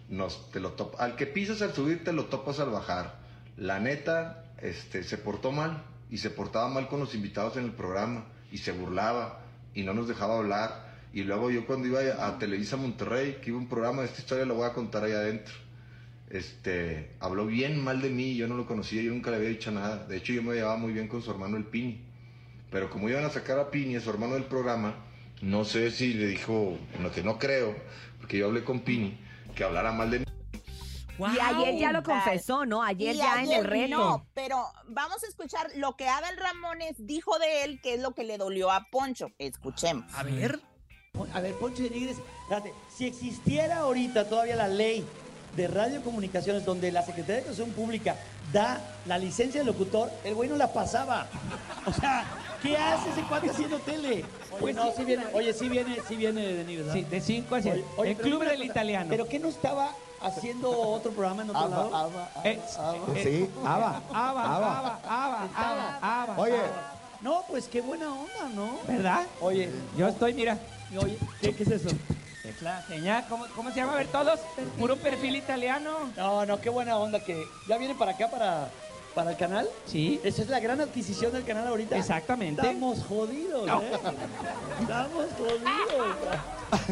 [0.09, 3.21] nos, te lo top- al que pisas al subir te lo topas al bajar.
[3.57, 7.73] La neta, este, se portó mal y se portaba mal con los invitados en el
[7.73, 9.41] programa y se burlaba
[9.75, 10.86] y no nos dejaba hablar.
[11.17, 14.53] Y luego yo cuando iba a Televisa Monterrey, que iba un programa, esta historia la
[14.53, 15.55] voy a contar ahí adentro.
[16.29, 19.71] Este, habló bien mal de mí, yo no lo conocía, yo nunca le había dicho
[19.71, 20.05] nada.
[20.05, 22.05] De hecho, yo me llevaba muy bien con su hermano el Pini.
[22.71, 24.95] Pero como iban a sacar a Pini, a su hermano del programa,
[25.41, 27.75] no sé si le dijo, lo que no creo,
[28.21, 29.19] porque yo hablé con Pini,
[29.55, 30.27] que hablara mal de mí.
[31.19, 32.83] Y ayer ya lo confesó, ¿no?
[32.83, 33.97] Ayer Y ya en el ayer reto.
[33.97, 38.13] No, pero vamos a escuchar lo que Adal Ramones dijo de él, que es lo
[38.13, 39.31] que le dolió a Poncho.
[39.39, 40.13] Escuchemos.
[40.15, 40.61] A ver.
[41.35, 45.05] A ver, Poncho de Nigris, espérate, si existiera ahorita todavía la ley
[45.57, 48.17] de radiocomunicaciones donde la Secretaría de Educación Pública
[48.53, 51.27] da la licencia de locutor, el güey no la pasaba.
[51.87, 52.25] O sea,
[52.63, 54.25] ¿qué hace ese cuate haciendo tele?
[54.61, 56.95] Pues no, sí viene, oye, sí viene, sí viene de Nigris, ¿verdad?
[56.95, 57.85] Sí, de 5 a 7.
[57.97, 59.07] Oye, el club del italiano.
[59.09, 61.97] ¿Pero qué no estaba haciendo otro programa en otro lado?
[61.97, 62.61] aba, Eh,
[63.15, 66.39] eh, sí, Aba, Aba, Aba, Aba, Aba, Aba.
[66.39, 66.95] Oye, Aba.
[67.23, 68.79] no, pues qué buena onda, ¿no?
[68.87, 69.27] ¿Verdad?
[69.41, 70.59] Oye, Yo estoy, mira.
[70.99, 71.89] Oye, ¿qué, qué es eso?
[72.43, 73.95] Tecla, señal, ¿cómo, ¿cómo se llama?
[73.95, 74.39] A ver, todos.
[74.79, 76.13] Puro perfil italiano.
[76.17, 78.69] No, no, qué buena onda que ya viene para acá, para,
[79.15, 79.69] para el canal.
[79.87, 80.21] Sí.
[80.23, 81.97] Esa es la gran adquisición del canal ahorita.
[81.97, 82.61] Exactamente.
[82.63, 83.91] Estamos jodidos, ¿eh?
[84.81, 86.17] Estamos jodidos.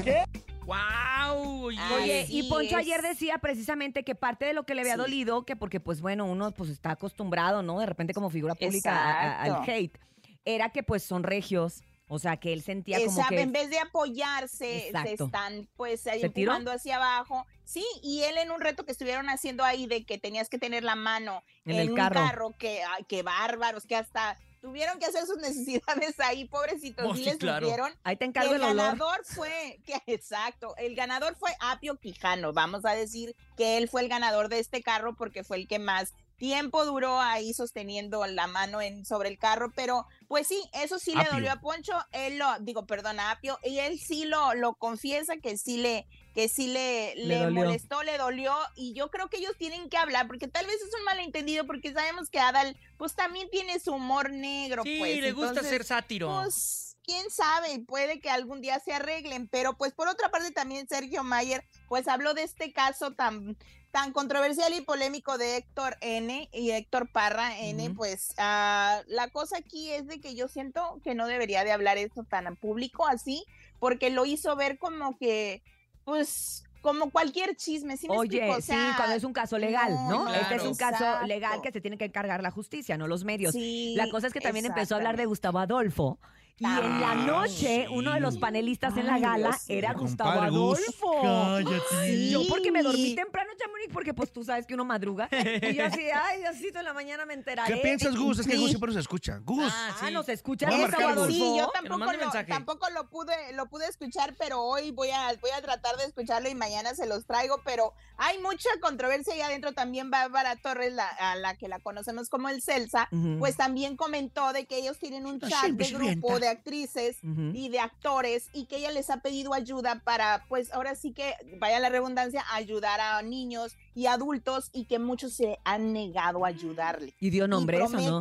[0.03, 0.25] ¿Qué?
[0.67, 1.67] ¡Wow!
[1.97, 2.85] Oye, y Poncho es.
[2.87, 4.99] ayer decía precisamente que parte de lo que le había Sí.
[4.99, 7.79] dolido, que porque pues bueno, uno pues está acostumbrado, ¿no?
[7.81, 9.99] De repente como figura pública a- a- al hate,
[10.45, 13.41] era que pues son regios, O sea, que él sentía como Esa- que...
[13.41, 17.47] en vez de apoyarse, se están pues ahí empujando hacia abajo.
[17.65, 20.85] Sí, y él en un reto que estuvieron haciendo ahí de que tenías que tener
[20.85, 22.15] la mano En en, el un carro.
[22.21, 27.15] carro, que, ay, que bárbaros, que hasta tuvieron que hacer sus necesidades ahí, pobrecitos, Oh,
[27.15, 27.89] sí sí, les claro.
[28.03, 28.77] Ahí te encargo el el olor.
[28.77, 32.53] ganador fue, que, exacto, el ganador fue Apio Quijano.
[32.53, 35.79] Vamos a decir que él fue el ganador de este carro porque fue el que
[35.79, 36.13] más
[36.45, 41.15] tiempo duró ahí sosteniendo la mano en sobre el carro, pero pues sí, eso sí
[41.15, 41.33] le Apio.
[41.33, 45.39] dolió a Poncho, él lo, digo, perdón, a Apio, y él sí lo, lo confiesa
[45.39, 49.57] que sí le, que sí le, Le molestó, le dolió, y yo creo que ellos
[49.57, 53.49] tienen que hablar, porque tal vez es un malentendido, porque sabemos que Adal, pues también
[53.51, 55.21] tiene su humor negro, Sí, pues.
[55.23, 56.29] le gusta ser sátiro.
[56.43, 60.87] Pues, quién sabe, puede que algún día se arreglen, pero pues por otra parte también
[60.89, 63.57] Sergio Mayer, pues habló de este caso tan
[63.95, 69.59] tan controversial y polémico de Héctor N y Héctor Parra N, pues ah, la cosa
[69.59, 73.07] aquí es de que yo siento que no debería de hablar esto tan en público
[73.07, 73.45] así,
[73.79, 75.63] porque lo hizo ver como que,
[76.05, 78.59] pues, como cualquier chisme, ¿sí me Oye, explico?
[78.59, 80.35] O sí, cuando es un caso legal, ¿no?
[80.35, 83.53] Este es un caso legal que se tiene que encargar la justicia, no los medios.
[83.53, 85.27] Sí, la cosa es que también empezó a hablar de.
[85.27, 86.19] Gustavo Adolfo.
[86.57, 89.93] Y en la Ah, noche, uno de los panelistas en la gala Dios era.
[89.93, 90.31] Gustavo.
[90.41, 91.21] Adolfo.
[91.23, 92.31] Cállate.
[92.31, 95.29] Yo porque me dormí temprano, Chamonix, porque pues tú sabes que uno madruga.
[95.33, 97.75] Y yo así, ay, Diosito, en la mañana me enteraré.
[97.75, 98.39] ¿Qué piensas, Gus?
[98.39, 98.59] Es que Sí.
[98.61, 99.39] Gus siempre nos escucha.
[99.43, 99.73] Gus.
[99.75, 100.13] Ah, sí.
[100.13, 101.35] nos escucha Gustavo Gus.
[101.35, 101.59] Sí, Adolfo.
[101.59, 105.61] yo tampoco lo, tampoco lo pude, lo pude escuchar, pero hoy voy a, voy a
[105.61, 107.61] tratar de escucharlo y mañana se los traigo.
[107.65, 109.73] Pero hay mucha controversia ahí adentro.
[109.73, 114.53] También Bárbara Torres, la, a la que la conocemos como el Celsa, pues también comentó
[114.53, 118.77] de que ellos tienen un chat de grupo de actrices y de actores y que
[118.77, 123.23] ella les ha pedido ayuda para, pues ahora sí que, vaya la redundancia, ayudar a
[123.23, 127.15] niños y adultos y que muchos se han negado a ayudarle.
[127.19, 128.21] Y dio nombre Y eso, ¿no?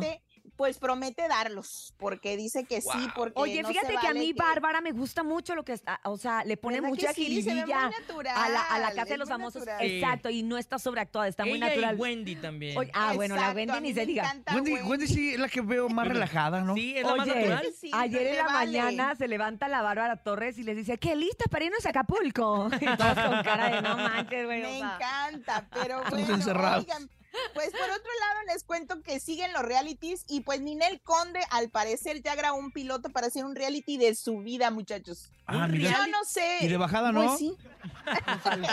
[0.56, 4.32] Pues promete darlos, porque dice que sí, porque Oye, no fíjate se que a mí
[4.32, 7.24] Bárbara me gusta mucho lo que está, o sea, le pone ¿Verdad mucha sí?
[7.24, 9.66] Jiribilla natural, a la, a la casa de los famosos.
[9.66, 9.80] natural.
[9.80, 9.96] Sí.
[9.96, 11.96] Exacto, y no está sobreactuada, está muy natural.
[11.96, 12.78] y Wendy también.
[12.78, 14.22] Oye, ah, bueno, la Wendy ni se me diga.
[14.22, 14.88] encanta Wendy, Wendy.
[14.88, 16.74] Wendy sí es la que veo más relajada, ¿no?
[16.76, 17.66] Sí, es la más Oye, natural.
[17.76, 18.80] Sí, ayer en la vale.
[18.80, 22.68] mañana se levanta la Bárbara Torres y les dice, ¿qué lista para irnos a Acapulco?
[22.80, 24.62] Y todos con cara de no manches, güey.
[24.62, 24.94] o Me sea.
[24.94, 26.84] encanta, pero Estamos bueno, encerrados.
[26.84, 27.10] oigan,
[27.54, 31.70] pues por otro lado les cuento que siguen los realities y pues Ninel Conde al
[31.70, 35.30] parecer ya grabó un piloto para hacer un reality de su vida, muchachos.
[35.46, 36.58] Ah, Yo no sé.
[36.62, 37.26] ¿Y de bajada no?
[37.26, 37.54] Pues sí.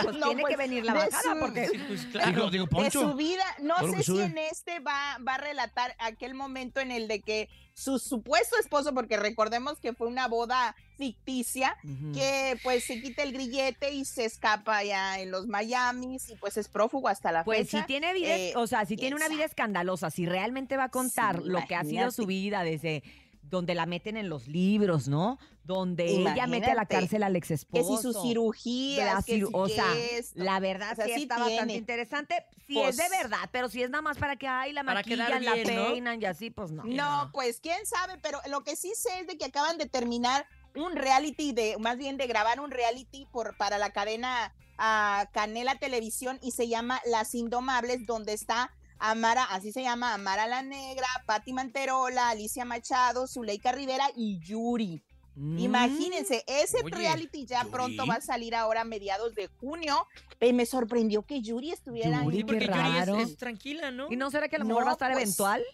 [0.02, 1.68] Pues No, tiene que pues, venir la bajada su- porque...
[1.68, 2.30] Sí, pues, claro.
[2.30, 3.00] Digo, digo, de Poncho.
[3.10, 3.44] su vida.
[3.60, 7.20] No sé que si en este va, va a relatar aquel momento en el de
[7.20, 10.74] que su supuesto esposo, porque recordemos que fue una boda
[11.06, 11.76] ficticia,
[12.14, 16.56] que pues se quita el grillete y se escapa ya en los Miamis y pues
[16.56, 17.80] es prófugo hasta la Pues fecha.
[17.80, 20.88] si tiene vida, Eh, o sea, si tiene una vida escandalosa, si realmente va a
[20.90, 23.02] contar Sí, lo que ha sido su vida desde
[23.42, 25.38] donde la meten en los libros, ¿no?
[25.64, 27.96] Donde ella mete a la cárcel al ex que esposo.
[27.96, 30.42] si sus cirugías, que si o que sea, esto.
[30.42, 32.46] la verdad O sea, sí, sí está bastante interesante.
[32.66, 35.44] Si Pues- es de verdad, pero si es nada más para que ay la maquillan,
[35.44, 36.82] la peinan y así, pues no.
[36.84, 40.46] No, pues quién sabe, pero lo que sí sé es de que acaban de terminar
[40.74, 45.78] un reality de, más bien de grabar un reality por para la cadena ah, Canela
[45.78, 51.06] Televisión y se llama Las Indomables, donde está Amara, así se llama, Amara la Negra,
[51.26, 55.02] Patti Manterola, Alicia Machado, Zuleika Rivera y Yuri.
[55.34, 55.58] Mm.
[55.58, 57.72] Imagínense, ese Oye, reality ya Yuri.
[57.72, 60.06] pronto va a salir ahora a mediados de junio.
[60.40, 62.44] Y me sorprendió que Yuri estuviera Yuri, ahí.
[62.44, 63.18] Porque qué Yuri es- raro.
[63.18, 64.06] es, tranquila, ¿no?
[64.10, 65.64] ¿Y no será que a lo No, mejor va a estar pues, eventual?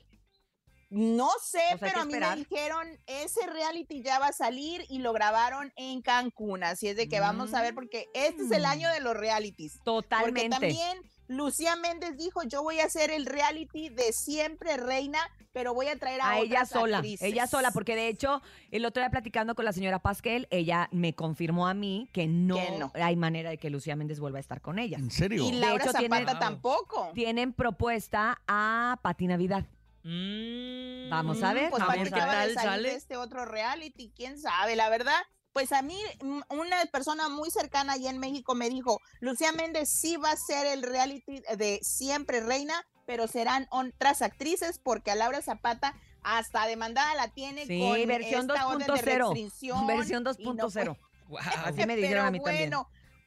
[0.91, 5.01] No sé, Pues pero a mí me dijeron, ese reality ya va a salir y
[5.01, 6.65] lo grabaron en Cancún.
[6.65, 9.73] Así es de que vamos a ver, porque este es el año de los realities.
[9.85, 10.49] Porque Totalmente.
[10.49, 15.19] también Lucía Méndez dijo, yo voy a hacer el reality de siempre reina,
[15.53, 17.29] pero voy a traer a, a ella sola, actrices".
[17.29, 21.15] ella sola, porque de hecho, el otro día platicando con la señora Pasquel, ella me
[21.15, 22.91] confirmó a mí que no, Que no.
[22.95, 24.97] hay manera de que Lucía Méndez vuelva a estar con ella.
[24.97, 25.45] ¿En serio?
[25.47, 27.11] Y De Laura hecho, Zapata tampoco.
[27.13, 29.67] Tienen propuesta a Pati Navidad.
[30.09, 32.29] Mm, Vamos a ver, Pues vamos parece a que ver.
[32.29, 32.89] va a tal salir sale.
[32.91, 35.21] de este otro reality, quién sabe, la verdad.
[35.53, 39.89] Pues a mí, mm, una persona muy cercana allá en México me dijo, Lucía Méndez
[39.91, 45.15] sí va a ser el reality de Siempre Reina, pero serán otras actrices porque a
[45.17, 49.05] Laura Zapata hasta demandada la tiene Sí, con versión esta orden de 2.0.
[49.31, 50.97] restricción Versión y no 2.0.
[51.29, 51.43] Guau.
[51.65, 52.71] Así me dijeron a mí pero también.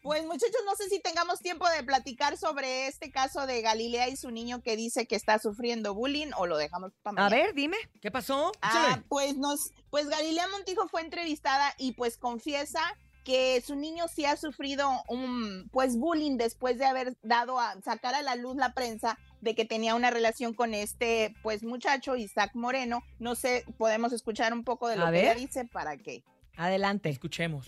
[0.01, 4.15] Pues muchachos, no sé si tengamos tiempo de platicar sobre este caso de Galilea y
[4.15, 7.77] su niño que dice que está sufriendo bullying o lo dejamos para A ver, dime.
[8.01, 8.51] ¿Qué pasó?
[8.61, 12.81] Ah, pues nos, pues Galilea Montijo fue entrevistada y pues confiesa
[13.23, 18.15] que su niño sí ha sufrido un pues bullying después de haber dado a sacar
[18.15, 22.51] a la luz la prensa de que tenía una relación con este pues muchacho Isaac
[22.55, 23.03] Moreno.
[23.19, 26.23] No sé, podemos escuchar un poco de lo A que ella dice para que
[26.65, 27.10] Adelante.
[27.10, 27.67] Escuchemos.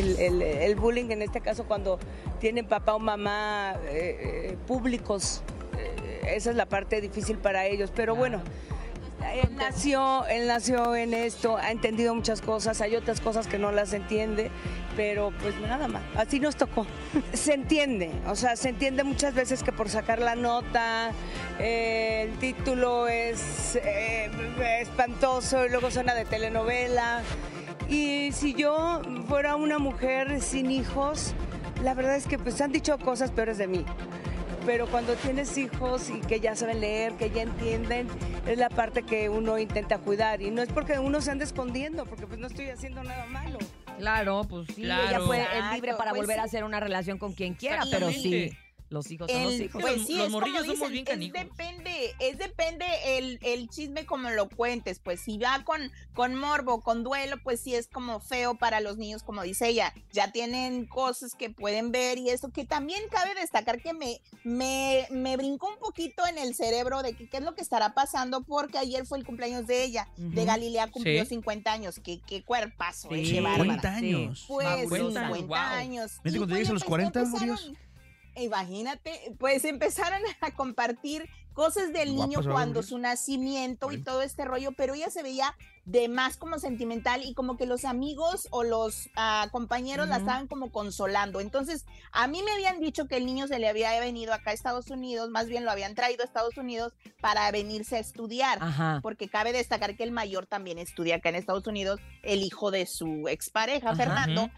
[0.00, 1.98] El, el- el bullying en este caso cuando
[2.40, 5.42] tienen papá o mamá eh, eh, públicos,
[5.78, 7.92] eh, esa es la parte difícil para ellos.
[7.94, 8.40] Pero bueno,
[9.34, 13.70] él nació, él nació en esto, ha entendido muchas cosas, hay otras cosas que no
[13.72, 14.50] las entiende,
[14.96, 16.86] pero pues nada más, así nos tocó.
[17.34, 21.10] Se entiende, o sea, se entiende muchas veces que por sacar la nota,
[21.58, 24.30] eh, el título es eh,
[24.80, 27.22] espantoso y luego suena de telenovela.
[27.88, 31.34] Y si yo fuera una mujer sin hijos,
[31.82, 33.84] la verdad es que pues han dicho cosas peores de mí.
[34.66, 38.06] Pero cuando tienes hijos y que ya saben leer, que ya entienden,
[38.46, 40.42] es la parte que uno intenta cuidar.
[40.42, 43.58] Y no es porque uno se ande escondiendo, porque pues no estoy haciendo nada malo.
[43.98, 45.08] Claro, pues sí, Claro.
[45.08, 48.10] ella fue es libre para pues volver a hacer una relación con quien quiera, pero
[48.10, 48.52] sí.
[48.90, 49.80] Los hijos son El- los hijos.
[49.82, 51.56] Pues sí, Los es como morrillos somos dicen, bien es canijos.
[51.56, 52.84] depende, es depende
[53.18, 57.60] el, el chisme como lo cuentes, pues si va con, con morbo, con duelo, pues
[57.60, 61.92] sí es como feo para los niños, como dice ella, ya tienen cosas que pueden
[61.92, 66.38] ver y eso, que también cabe destacar que me, me, me brincó un poquito en
[66.38, 69.66] el cerebro de que qué es lo que estará pasando, porque ayer fue el cumpleaños
[69.68, 70.44] de ella, de.
[70.44, 71.28] Galilea cumplió Sí.
[71.30, 73.32] 50 años, qué, qué cuerpazo, eh, Sí.
[73.34, 73.62] qué bárbara.
[73.62, 74.44] 50 años.
[74.48, 75.26] Pues Fabulosa.
[75.28, 75.56] 50 Wow.
[75.78, 76.12] años.
[76.24, 77.72] Vete Y cuando llegues a los pues, 40, empezaron- Dios.
[78.40, 84.72] Imagínate, pues empezaron a compartir cosas del niño cuando su nacimiento y todo este rollo,
[84.72, 89.08] pero ella se veía de más como sentimental y como que los amigos o los
[89.16, 91.40] ah, compañeros la estaban como consolando.
[91.40, 94.54] Entonces, a mí me habían dicho que el niño se le había venido acá a
[94.54, 99.00] Estados Unidos, más bien lo habían traído a Estados Unidos para venirse a estudiar Ajá.
[99.02, 102.86] porque cabe destacar que el mayor también estudia acá en Estados Unidos, el hijo de
[102.86, 103.96] su expareja, Ajá.
[103.96, 104.50] Fernando.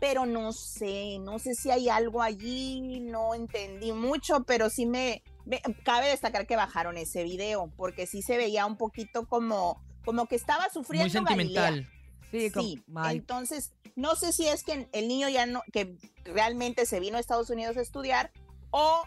[0.00, 5.22] Pero no sé, no sé si hay algo allí, no entendí mucho, pero sí me,
[5.44, 10.26] me- cabe destacar que bajaron ese video, porque sí se veía un poquito como, como
[10.26, 11.74] que estaba sufriendo Muy sentimental.
[11.74, 11.98] Galilea.
[12.30, 17.16] Sí, entonces no sé si es que el niño ya no, que realmente se vino
[17.16, 18.30] a Estados Unidos a estudiar
[18.70, 19.02] o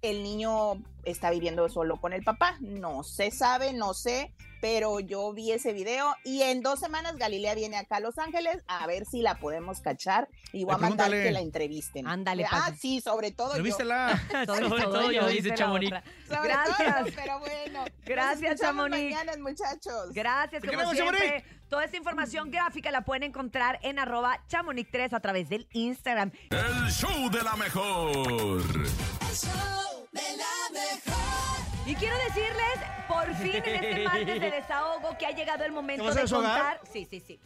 [0.00, 2.56] el niño está viviendo solo con el papá.
[2.60, 4.32] No se sabe, no sé,
[4.68, 8.58] pero yo vi ese video y en dos semanas Galilea viene acá a Los Ángeles
[8.66, 12.04] a ver si la podemos cachar y voy a mandar que la entrevisten.
[12.04, 12.76] Ándale, Ah, padre.
[12.76, 13.58] sí, sobre todo yo.
[13.58, 14.20] Revístela.
[14.46, 15.92] sobre Sobre todo yo, dice Chamonix.
[16.26, 16.96] Sobre Gracias.
[17.04, 17.84] todo, pero bueno.
[18.04, 19.14] Gracias, Chamonix.
[19.14, 20.12] mañana, muchachos.
[20.12, 21.44] Gracias, como queremos, siempre.
[21.68, 26.32] Toda esta información gráfica la pueden encontrar en arroba chamonix3 a través del Instagram.
[26.50, 28.10] El show de la mejor.
[28.10, 31.55] El show de la mejor.
[31.86, 36.02] Y quiero decirles, por fin en este martes de desahogo, que ha llegado el momento
[36.02, 36.78] ¿Te vas a de desahogar?
[36.78, 36.92] contar.
[36.92, 37.40] Sí, sí, sí.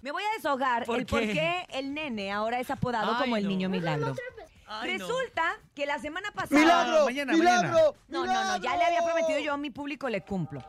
[0.00, 1.32] Me voy a desahogar ¿Por el por qué?
[1.32, 3.48] qué el nene ahora es apodado Ay, como el no.
[3.50, 4.14] niño milagro.
[4.66, 5.06] Ay, no.
[5.06, 5.42] Resulta
[5.74, 6.58] que la semana pasada.
[6.60, 7.04] ¡Milagro!
[7.04, 7.70] Mañana, mañana.
[8.08, 10.62] No, no, no, ya le había prometido yo a mi público, le cumplo.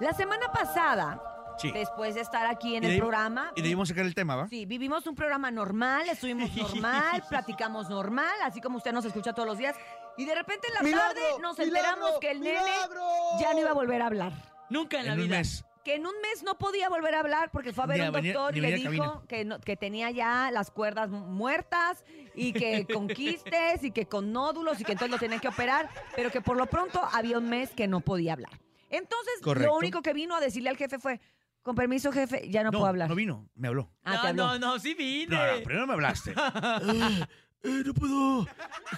[0.00, 1.22] La semana pasada,
[1.56, 1.70] Sí.
[1.70, 3.52] después de estar aquí en Y el programa.
[3.54, 4.48] Y debimos sacar el tema, ¿va?
[4.48, 9.46] Sí, vivimos un programa normal, estuvimos normal, platicamos normal, así como usted nos escucha todos
[9.46, 9.76] los días.
[10.16, 11.06] Y de repente en la ¡Milagro!
[11.14, 11.76] tarde nos ¡Milagro!
[11.78, 13.04] enteramos que el nene ¡Milagro!
[13.40, 14.32] ya no iba a volver a hablar.
[14.70, 15.38] Nunca en la En un vida.
[15.38, 15.64] mes.
[15.84, 18.12] Que en un mes no podía volver a hablar porque fue a ver a un
[18.12, 22.86] doctor y le dijo que, no- que tenía ya las cuerdas mu- muertas y que
[22.90, 26.40] con quistes y que con nódulos y que entonces lo tenían que operar, pero que
[26.40, 28.58] por lo pronto había un mes que no podía hablar.
[28.88, 29.70] Entonces, Correcto.
[29.72, 31.20] lo único que vino a decirle al jefe fue,
[31.62, 33.10] con permiso jefe, ya no, puedo hablar.
[33.10, 33.90] No vino, me habló.
[34.04, 34.46] Ah, no, habló.
[34.46, 35.36] no, no, sí vine.
[35.36, 36.32] No, no, pero no me hablaste.
[37.64, 38.46] Eh, no puedo,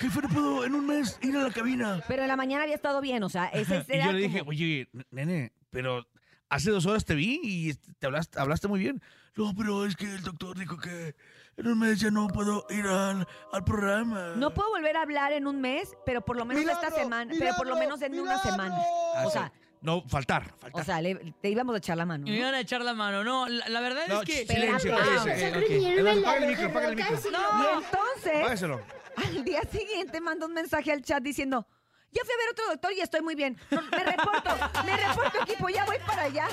[0.00, 2.02] jefe, no puedo en un mes ir a la cabina.
[2.08, 4.50] Pero en la mañana había estado bien, o sea, ese Y yo le dije, como-
[4.50, 6.04] oye, nene, pero
[6.48, 9.00] hace dos horas te vi y te hablaste, hablaste muy bien.
[9.36, 11.14] No, pero es que el doctor dijo que
[11.58, 14.32] en un mes ya no puedo ir al, al programa.
[14.36, 16.96] No puedo volver a hablar en un mes, pero por lo menos esta ¡Milagro!
[16.96, 18.76] semana, pero por lo menos en una semana.
[19.14, 19.38] Ah, O sí.
[19.86, 20.82] No, faltar, faltar.
[20.82, 22.24] o sea, le- te íbamos a echar la mano.
[22.24, 22.36] Me ¿no?
[22.38, 23.22] iban a echar la mano.
[23.22, 24.44] No, la, la verdad No, es que.
[24.46, 25.30] silencio, Espérate.
[25.30, 25.48] cállese.
[25.50, 26.24] Ok, ok.
[26.24, 27.14] Págale el micro, págale el micro.
[27.14, 28.80] Y entonces, Págaselo.
[29.16, 31.66] al día siguiente manda un mensaje al chat diciendo,
[32.10, 33.56] ya fui a ver otro doctor y estoy muy bien.
[33.70, 34.50] No, Me reporto,
[34.84, 36.48] me reporto equipo, ya voy para allá.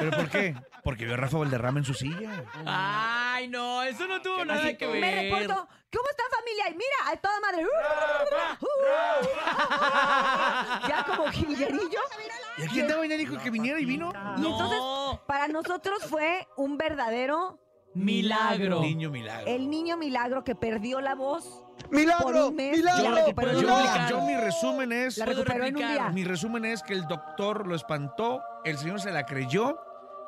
[0.00, 0.54] ¿Pero por qué?
[0.82, 2.44] Porque vio a Rafa Valderrama en su silla.
[2.64, 5.00] Ay, no, eso no tuvo nada que ver.
[5.00, 6.70] Me reporto, ¿cómo está familia?
[6.70, 7.66] Y mira, a toda madre.
[10.88, 12.00] ya como jilguerillo.
[12.58, 14.12] ¿Y aquí andaba y dijo que viniera y vino?
[14.38, 14.80] Y entonces,
[15.26, 17.60] para nosotros fue un verdadero
[17.92, 18.80] Milagro.
[18.80, 19.46] Niño milagro.
[19.48, 22.52] El niño milagro que perdió la voz ¡Milagro!
[22.52, 23.32] ¡Milagro!
[23.52, 24.06] Yo, día.
[24.08, 25.18] yo mi resumen es.
[25.18, 26.08] La recuperó en un día.
[26.10, 29.76] Mi resumen es que el doctor lo espantó, el señor se la creyó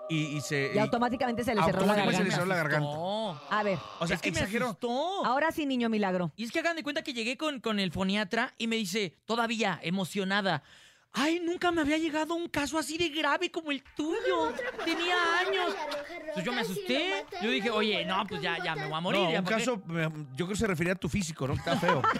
[0.09, 0.73] y, y se...
[0.75, 2.81] Y automáticamente se le cerró la automáticamente se le garganta.
[2.81, 2.91] cerró la garganta.
[2.91, 3.41] No.
[3.51, 4.67] A ver, O sea, es que exageró.
[4.67, 5.25] me asustó.
[5.27, 6.33] ahora sí, niño milagro.
[6.37, 9.17] Y es que hagan de cuenta que llegué con, con el foniatra y me dice,
[9.25, 10.63] todavía emocionada.
[11.15, 14.51] Ay, nunca me había llegado un caso así de grave como el tuyo.
[14.83, 15.75] Tenía años.
[16.33, 17.27] Pues yo me asusté.
[17.43, 19.21] Yo dije, oye, no, pues ya, ya me voy a morir.
[19.21, 21.55] No, ya, un caso, yo creo que se refería a tu físico, ¿no?
[21.55, 22.01] Está feo.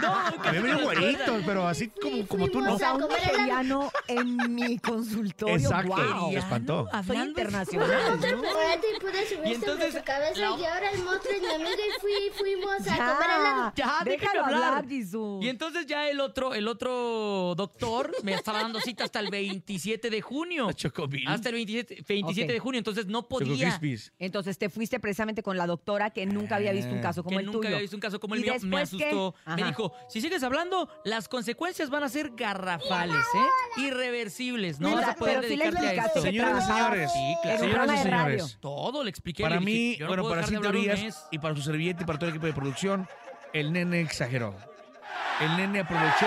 [0.00, 1.42] No, un A caso mí me dio cosas.
[1.46, 2.74] pero así como, como tú no.
[2.74, 5.56] O sea, un nigeriano en mi consultorio.
[5.56, 6.30] Exacto, Wow.
[6.32, 6.84] me espantó.
[6.90, 7.90] Soy Hablando- internacional.
[8.14, 11.34] Otra perorata y pude subir Y entonces, sobre su cabeza la- y ahora el monstruo
[11.34, 13.12] es mi amiga y fui, fuimos a Ya.
[13.14, 13.72] comer helado.
[13.76, 14.62] Ya, déjame Déjalo hablar.
[14.64, 15.44] hablar, Jesús.
[15.44, 17.15] Y entonces ya el otro, el otro
[17.56, 20.72] doctor me estaba dando cita hasta el 27 de junio.
[20.72, 21.26] Chocomil.
[21.28, 22.52] Hasta el 27, 27 Ok.
[22.54, 23.80] de junio, entonces no podía.
[24.18, 27.40] Entonces te fuiste precisamente con la doctora que nunca había visto un caso como que
[27.40, 27.68] el nunca tuyo.
[27.68, 29.34] había visto un caso como el ¿Y mío, me asustó.
[29.56, 33.82] Me dijo, si sigues hablando, las consecuencias van a ser garrafales, ¿eh?
[33.82, 34.80] Irreversibles.
[34.80, 36.30] No vas a poder pero sí le dedicarte a explicaste esto.
[36.30, 37.58] Señoras y señores, Sí, claro.
[37.60, 39.42] señoras y señores, Todo le expliqué.
[39.42, 41.16] para le dije, mí, no bueno, para Urias mes.
[41.30, 43.08] y para su servilleta y para todo el equipo de producción,
[43.52, 44.54] el nene exageró.
[45.40, 46.26] El nene aprovechó.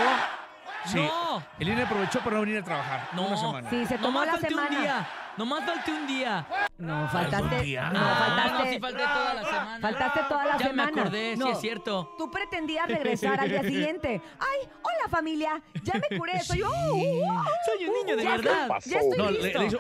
[0.86, 1.44] Sí, No.
[1.60, 3.08] el nene aprovechó para no venir a trabajar.
[3.14, 3.28] No.
[3.28, 3.70] Una semana.
[3.70, 4.80] Sí, se tomó Nomás la falté un semana.
[4.82, 5.08] día.
[5.38, 6.48] Nomás falté un día.
[6.78, 7.62] No, faltaste.
[7.62, 7.90] día.
[7.92, 8.52] No, Ah, faltaste.
[8.66, 9.80] no, sí falté toda la semana.
[9.82, 10.92] Faltaste toda la ya semana.
[10.92, 12.16] me acordé, No, sí es cierto.
[12.18, 13.62] Tú pretendías regresar al día
[13.94, 14.22] siguiente.
[14.40, 16.70] Ay, hola familia, ya me curé, soy yo.
[16.70, 17.34] Uh,
[17.66, 18.70] Soy un niño de ya verdad.
[18.78, 19.60] estoy- ya estoy No, le- listo.
[19.60, 19.80] le hizo,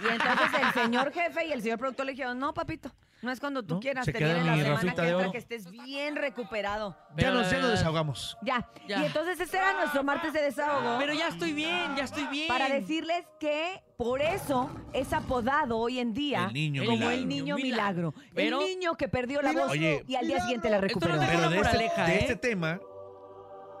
[0.00, 2.90] Y entonces el señor jefe y el señor productor le dijeron, no, papito,
[3.22, 5.02] no es cuando tú No, quieras, se te queda viene la mi semana Rafita que
[5.02, 5.32] de entra oro.
[5.32, 6.96] que estés bien recuperado.
[7.16, 8.36] ya, nos, ya nos desahogamos.
[8.42, 8.68] Ya.
[8.88, 9.02] Ya.
[9.02, 10.98] Y entonces ese era nuestro martes de desahogo.
[10.98, 12.48] Pero ya estoy bien, ya estoy bien.
[12.48, 17.14] Para decirles que por eso es apodado hoy en día El niño como milagro.
[17.16, 18.14] el niño Milagro.
[18.34, 20.04] Pero- el niño que perdió la voz Oye.
[20.08, 21.12] y al día siguiente la Esto recuperó.
[21.18, 22.18] Pero una de este, moraleja, de ¿eh?
[22.20, 22.80] este tema,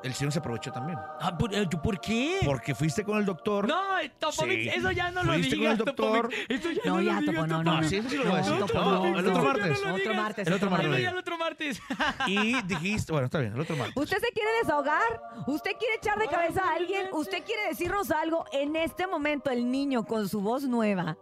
[0.02, 0.98] el señor se aprovechó también.
[1.20, 2.38] Ah, ¿por, eh, ¿por qué?
[2.44, 3.68] Porque fuiste con el doctor.
[3.68, 3.78] No,
[4.18, 4.68] Topomix, Sí.
[4.78, 6.30] eso ya no lo Fuiste con el doctor.
[6.48, 7.88] Eso ya No, no, ya, lo Topo, digas, no, no, no.
[7.88, 8.58] Sí, eso sí lo voy a decir.
[8.58, 9.66] Topo, No, no, el otro martes.
[9.82, 10.16] no lo Otro digas.
[10.16, 10.46] martes.
[10.46, 10.98] El otro martes.
[11.06, 11.82] El otro martes.
[12.26, 13.96] Y dijiste, bueno, está bien, el otro martes.
[13.96, 15.02] ¿Usted se quiere desahogar?
[15.46, 17.06] ¿Usted quiere echar de cabeza a alguien?
[17.12, 18.44] ¿Usted quiere decirnos algo?
[18.52, 21.16] En este momento el niño con su voz nueva,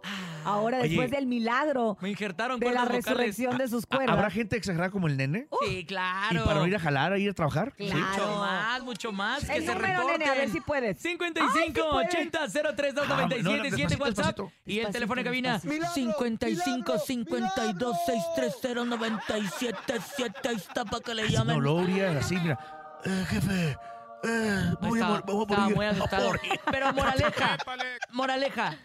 [0.45, 0.89] ahora Oye.
[0.89, 3.05] después del milagro Me injertaron de la vocales.
[3.05, 4.15] resurrección de sus ¿Ha- cuerdas.
[4.15, 5.47] ¿Habrá gente exagerada como el nene?
[5.65, 6.41] Sí, claro.
[6.41, 7.73] ¿Y para no ir a jalar, a ir a trabajar?
[7.73, 8.43] Claro.
[8.69, 9.45] Más, mucho más.
[9.45, 10.19] Que El se número, reporten.
[10.19, 10.97] nene, a ver si puedes.
[10.99, 12.07] 55 Ay, sí puede.
[12.07, 14.51] 80 03 Ah, no, 97 7 despacito, WhatsApp despacito.
[14.65, 15.93] y el teléfono de cabina despacito.
[15.93, 21.61] 55 52 630 97 7 ahí está para que le llamen.
[21.61, 22.59] No, Urias, así, mira.
[23.05, 23.77] Eh, jefe,
[24.23, 25.75] eh, voy, a, voy a morir.
[25.75, 26.27] muy asustado.
[26.29, 26.59] Voy a morir.
[26.71, 27.57] Pero moraleja,
[28.11, 28.77] moraleja.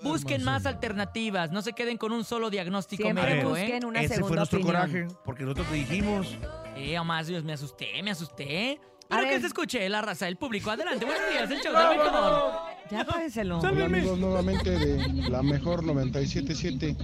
[0.00, 3.86] Busquen más alternativas, no se queden con un solo diagnóstico Siempre médico, busquen ¿eh?
[3.86, 4.76] una Ese segunda fue nuestro opinión.
[5.08, 6.38] coraje, porque nosotros te dijimos.
[6.76, 8.80] Eh, más Dios, me asusté, me asusté.
[9.08, 9.40] Pero que ver.
[9.40, 10.70] se escuche la raza del público.
[10.70, 12.52] Adelante, buenos días, el show del mejor.
[12.90, 13.58] Ya páguenselo.
[13.58, 16.96] Hola amigos nuevamente de la mejor 977.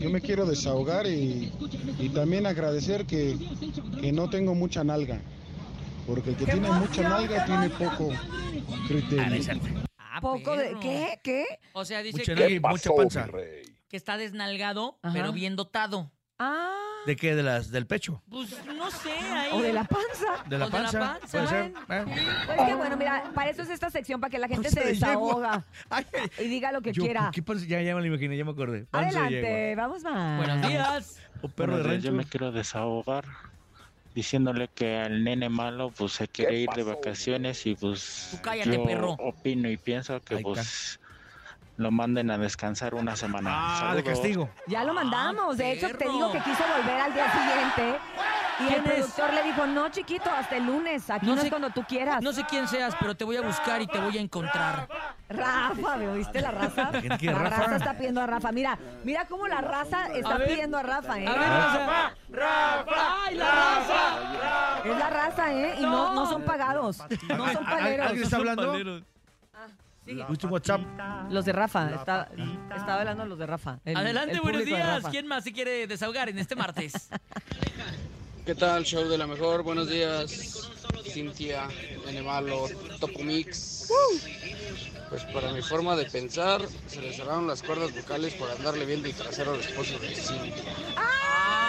[0.00, 1.52] Yo me quiero desahogar y,
[1.98, 3.36] y también agradecer que,
[4.00, 5.20] que no tengo mucha nalga.
[6.06, 8.08] Porque el que tiene mucha nalga tiene poco
[8.88, 9.60] criterio.
[9.98, 10.64] Ah, Poco de...
[10.64, 10.80] perro.
[10.80, 11.20] ¿Qué?
[11.22, 11.44] ¿Qué?
[11.72, 13.28] O sea, dice Mucha que, nalga y mucha panza.
[13.88, 15.14] que está desnalgado, Ajá.
[15.14, 16.10] pero bien dotado.
[16.38, 16.74] Ah,
[17.06, 17.34] ¿De qué?
[17.34, 18.22] ¿De las, ¿Del pecho?
[18.30, 19.50] Pues no sé, ahí.
[19.52, 20.44] o de la panza.
[20.48, 20.98] ¿De la O de la panza?
[21.00, 21.72] panza, Puede ser.
[21.86, 22.04] bueno.
[22.46, 24.86] Pues que bueno, mira, para eso es esta sección, para que la gente Panza se
[24.86, 26.04] de desahoga Ay,
[26.38, 26.44] ay.
[26.46, 27.22] y diga lo que Yo, quiera.
[27.24, 27.66] ¿por ¿Qué panza?
[27.66, 28.84] Ya, ya me lo imaginé, ya me acordé.
[28.90, 30.46] Panza de Adelante, vamos más.
[30.46, 31.18] Buenos días.
[31.42, 32.06] O perro de rancho.
[32.08, 33.24] yo me quiero desahogar
[34.14, 38.72] diciéndole que al nene malo pues se quiere ir de vacaciones y pues Tú cállate,
[38.76, 39.12] yo perro.
[39.12, 41.00] opino y pienso que pues
[41.80, 43.50] lo manden a descansar una semana.
[43.90, 44.50] Ah, de castigo.
[44.66, 45.56] Ya lo mandamos.
[45.56, 47.98] De hecho, te digo que quiso volver al día siguiente.
[48.60, 51.08] Y el productor le dijo, no, chiquito, hasta el lunes.
[51.08, 52.20] Aquí no, No es sé- cuando tú quieras.
[52.22, 54.86] No sé quién seas, pero te voy a buscar y te voy a encontrar.
[55.30, 56.90] Rafa, ¿me oíste la raza?
[57.00, 57.56] ¿Quién quiere la Rafa?
[57.62, 58.52] raza está pidiendo a Rafa.
[58.52, 60.48] Mira, mira cómo la raza está A ver.
[60.48, 61.26] pidiendo a Rafa, ¿eh?
[61.26, 62.12] A ver, Rafa.
[62.28, 63.24] Rafa.
[63.24, 64.82] ¡Ay, la raza!
[64.84, 65.74] Es la raza, ¿eh?
[65.78, 66.98] Y no, no son pagados.
[67.28, 68.06] No son ¿Al- paleros.
[68.08, 69.00] ¿Alguien está hablando?
[70.10, 70.24] Sigue.
[70.28, 70.80] ¿Viste un WhatsApp?
[71.30, 71.90] Los de Rafa.
[71.94, 72.28] Está,
[72.76, 73.78] estaba hablando los de Rafa.
[73.84, 75.04] el- Adelante, el buenos días.
[75.08, 77.08] ¿Quién más se quiere desahogar en este martes?
[78.44, 79.62] ¿Qué tal, show de la mejor?
[79.62, 80.68] Buenos días,
[81.04, 81.68] Cintia,
[82.08, 82.66] Enemalo,
[82.98, 83.88] Topomix.
[85.10, 89.06] Pues para mi forma de pensar, se le cerraron las cuerdas vocales por andarle viendo
[89.06, 90.52] el trasero al esposo de Cintia.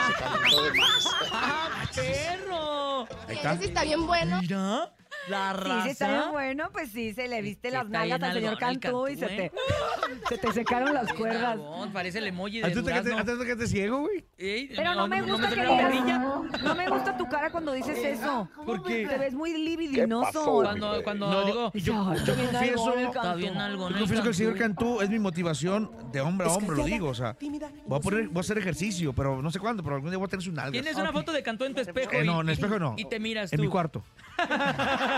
[0.07, 1.07] Se calentó de más.
[1.31, 3.01] ¡Ah, perro!
[3.27, 3.53] Ahí está.
[3.53, 4.39] Ese está bien bueno.
[4.41, 4.91] Mira.
[5.29, 6.31] La Sí, sí, está bien raza.
[6.31, 9.51] bueno, pues sí, se le viste las nalgas al señor Cantú y se te, ¿eh?
[10.29, 11.41] se te secaron las cuerdas.
[11.57, 13.45] Dragón, parece el emoji ¿A de ti te quedaste- durazno.
[13.45, 14.25] ti te ciego, güey?
[14.37, 15.55] Ey, Pero no me gusta que
[16.63, 18.49] no me gusta tu cara cuando dices eso.
[18.65, 19.05] ¿Por qué?
[19.07, 20.43] Te ves muy libidinoso.
[20.63, 23.37] Cuando, cuando No, digo, yo, "Ay, yo está bien confieso, está Cantú".
[23.37, 25.01] bien algo, yo confieso que el señor Cantú.
[25.01, 27.09] Es mi motivación de hombre a hombre, lo digo.
[27.09, 27.35] O sea,
[27.85, 30.25] voy a, poner, voy a hacer ejercicio, pero no sé cuándo, pero algún día voy
[30.25, 30.71] a tener sus nalgas.
[30.73, 32.11] Tienes una foto de Cantú en tu espejo.
[32.11, 32.95] Eh, y- no, en el espejo no.
[32.97, 34.03] Y te miras En mi cuarto.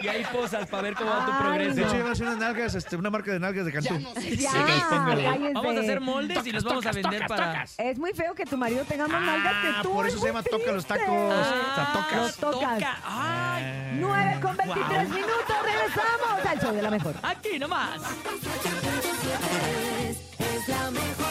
[0.00, 1.74] Y ahí posas para ver cómo va tu Ay, progreso.
[1.76, 3.98] De hecho, hacer unas nalgas, este, una marca de nalgas de Cantú.
[4.36, 4.50] Ya.
[5.54, 7.64] Vamos a hacer moldes y los vamos a vender para...
[7.78, 9.92] Es muy feo que tu marido tenga más nalgas que Ah, tú.
[9.94, 11.06] por es eso se llama toca los triste.
[11.06, 11.32] tacos.
[11.34, 12.16] Ah, o sea, tocas.
[12.16, 12.74] Los tocas.
[12.78, 12.96] Toca.
[13.04, 17.14] Ay, 9 con 23 minutos, regresamos al show de la mejor.
[17.22, 18.00] aquí nomás.
[20.38, 21.23] Es la mejor.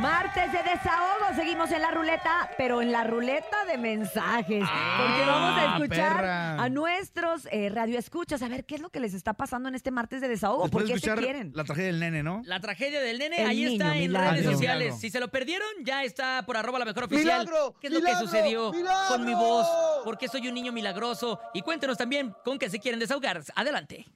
[0.00, 4.64] Martes de desahogo, seguimos en la ruleta, pero en la ruleta de mensajes.
[4.96, 6.62] porque vamos a escuchar perra.
[6.62, 9.90] a nuestros eh, radioescuchas, a ver qué es lo que les está pasando en este
[9.90, 10.62] martes de desahogo.
[10.64, 11.52] Después ¿Por de qué se escuchar quieren?
[11.54, 12.42] la tragedia del nene, ¿no?
[12.44, 14.30] La tragedia del nene, El ahí niño está en milagro.
[14.30, 14.78] redes Niño sociales.
[14.84, 15.00] milagro.
[15.00, 17.40] Si se lo perdieron, ya está por arroba la mejor oficial.
[17.44, 17.74] ¡Milagro!
[17.80, 19.08] ¿Qué es lo que sucedió ¡Milagro!
[19.16, 19.66] con mi voz?
[20.04, 21.40] ¿Por qué soy un niño milagroso?
[21.54, 23.42] Y cuéntenos también con qué se quieren desahogar.
[23.56, 24.06] Adelante.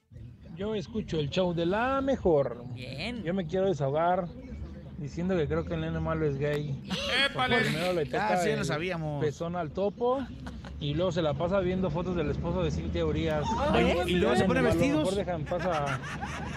[0.55, 2.63] Yo escucho el show de la mejor.
[2.73, 3.23] Bien.
[3.23, 4.27] Yo me quiero desahogar
[5.03, 6.79] diciendo que creo que el nene malo es gay.
[7.33, 9.23] Porque primero le toca Ah, sí, lo sabíamos.
[9.23, 10.25] pezón al topo
[10.83, 13.45] y luego se la pasa viendo fotos del esposo de Cintia Urias.
[13.73, 14.97] Oye, y luego se pone vestidos.
[14.99, 15.97] mejor dejan pasa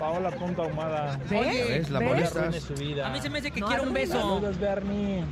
[0.00, 1.16] Paola Punta Ahumada.
[1.30, 1.68] ¿Ves?
[1.68, 1.90] ¿Ves?
[1.90, 2.36] La molestas.
[2.42, 3.06] Arruine su vida.
[3.06, 4.18] A mí se me hace que No, quiero un beso.
[4.20, 5.24] Saludos, Bernie.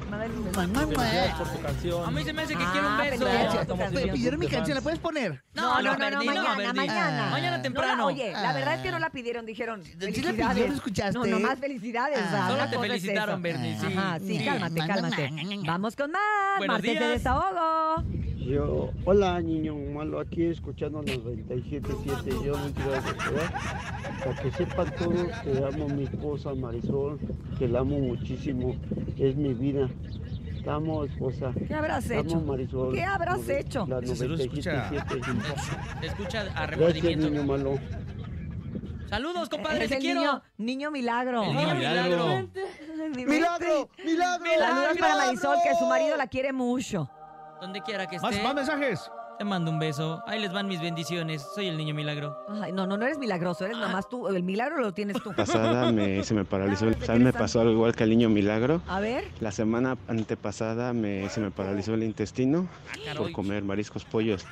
[0.55, 2.05] Por tu canción.
[2.07, 4.13] A mí se me hace que Ah, quiero un beso.
[4.13, 5.43] Pidieron mi canción, ¿la puedes poner?
[5.55, 7.31] No, no, no, no, Verdi, mañana, mañana.
[7.31, 7.97] Mañana No, temprano.
[7.97, 9.81] la- oye, la verdad es que no la pidieron, dijeron.
[9.83, 10.47] la Felicidades.
[10.49, 11.19] pidieron, ¿escuchaste?
[11.19, 12.19] No, nomás felicidades.
[12.31, 12.49] Ah.
[12.49, 13.43] Solo te felicitaron.
[13.43, 13.87] Bernie, sí.
[13.97, 15.31] Ajá, sí, cálmate, cálmate.
[15.67, 16.21] Vamos con más.
[16.67, 18.05] Martes de desahogo.
[18.45, 23.01] Yo, hola niño malo, aquí escuchando 97.7, yo me quiero.
[24.21, 27.19] Para que sepan todos que amo a mi esposa Marisol,
[27.59, 28.77] que la amo muchísimo,
[29.17, 29.89] es mi vida.
[30.63, 31.53] Te amo, esposa.
[31.69, 32.41] ¿Qué habrás Te amo, hecho?
[32.41, 32.95] Marisol.
[32.95, 33.87] ¿Qué habrás Nove- hecho?
[33.87, 36.01] La Ese saludo escucha 97.7.
[36.01, 37.79] Se escucha a Gracias, niño malo.
[39.09, 40.21] Saludos, compadre, te quiero.
[40.21, 41.43] niño, niño milagro.
[41.45, 42.27] El niño milagro.
[43.15, 43.89] Mi ¡Milagro!
[43.97, 44.05] mente.
[44.05, 44.49] ¡Milagro!
[44.59, 47.09] Saludos para Marisol, que su marido la quiere mucho.
[47.65, 48.45] Donde quiera que ¿Más, esté.
[48.45, 49.11] más mensajes?
[49.39, 50.23] Te mando un beso.
[50.27, 51.43] Ahí les van mis bendiciones.
[51.55, 52.37] Soy el niño milagro.
[52.61, 54.29] Ay, no, no, no eres milagroso, eres nomás tú.
[54.29, 55.33] El milagro lo tienes tú.
[55.35, 57.23] pasada me, se me paralizó, el- ¿sabes?
[57.23, 58.83] Me pasó algo igual que al niño milagro.
[58.87, 59.25] A ver.
[59.41, 62.69] La semana antepasada me, se me paralizó el intestino
[63.09, 64.45] Ah, por comer mariscos, pollos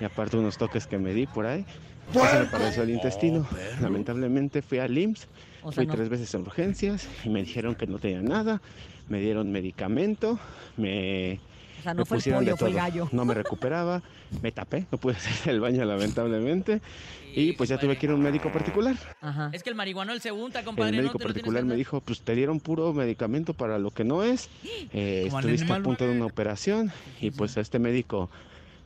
[0.00, 1.64] y aparte unos toques que me di por ahí.
[2.12, 3.46] Se me paralizó el intestino.
[3.80, 5.28] Lamentablemente fui al IMSS,
[5.62, 5.94] O sea, fui no.
[5.94, 8.60] tres veces a urgencias y me dijeron que no tenía nada.
[9.08, 10.38] Me dieron medicamento,
[10.76, 11.38] me,
[11.80, 13.08] O sea, me no fue el pollo, fue el gallo.
[13.10, 14.02] No me recuperaba,
[14.42, 16.80] me tapé, no pude hacer el baño lamentablemente
[17.34, 18.96] y pues ya tuve que ir a un médico particular.
[19.20, 19.50] Ajá.
[19.52, 20.92] Es que el marihuanol se unta, El compadre.
[20.92, 24.22] no médico tienes particular me dijo, pues te dieron puro medicamento para lo que no
[24.22, 24.48] es.
[24.92, 28.28] Eh, estuviste a punto de una operación y pues este médico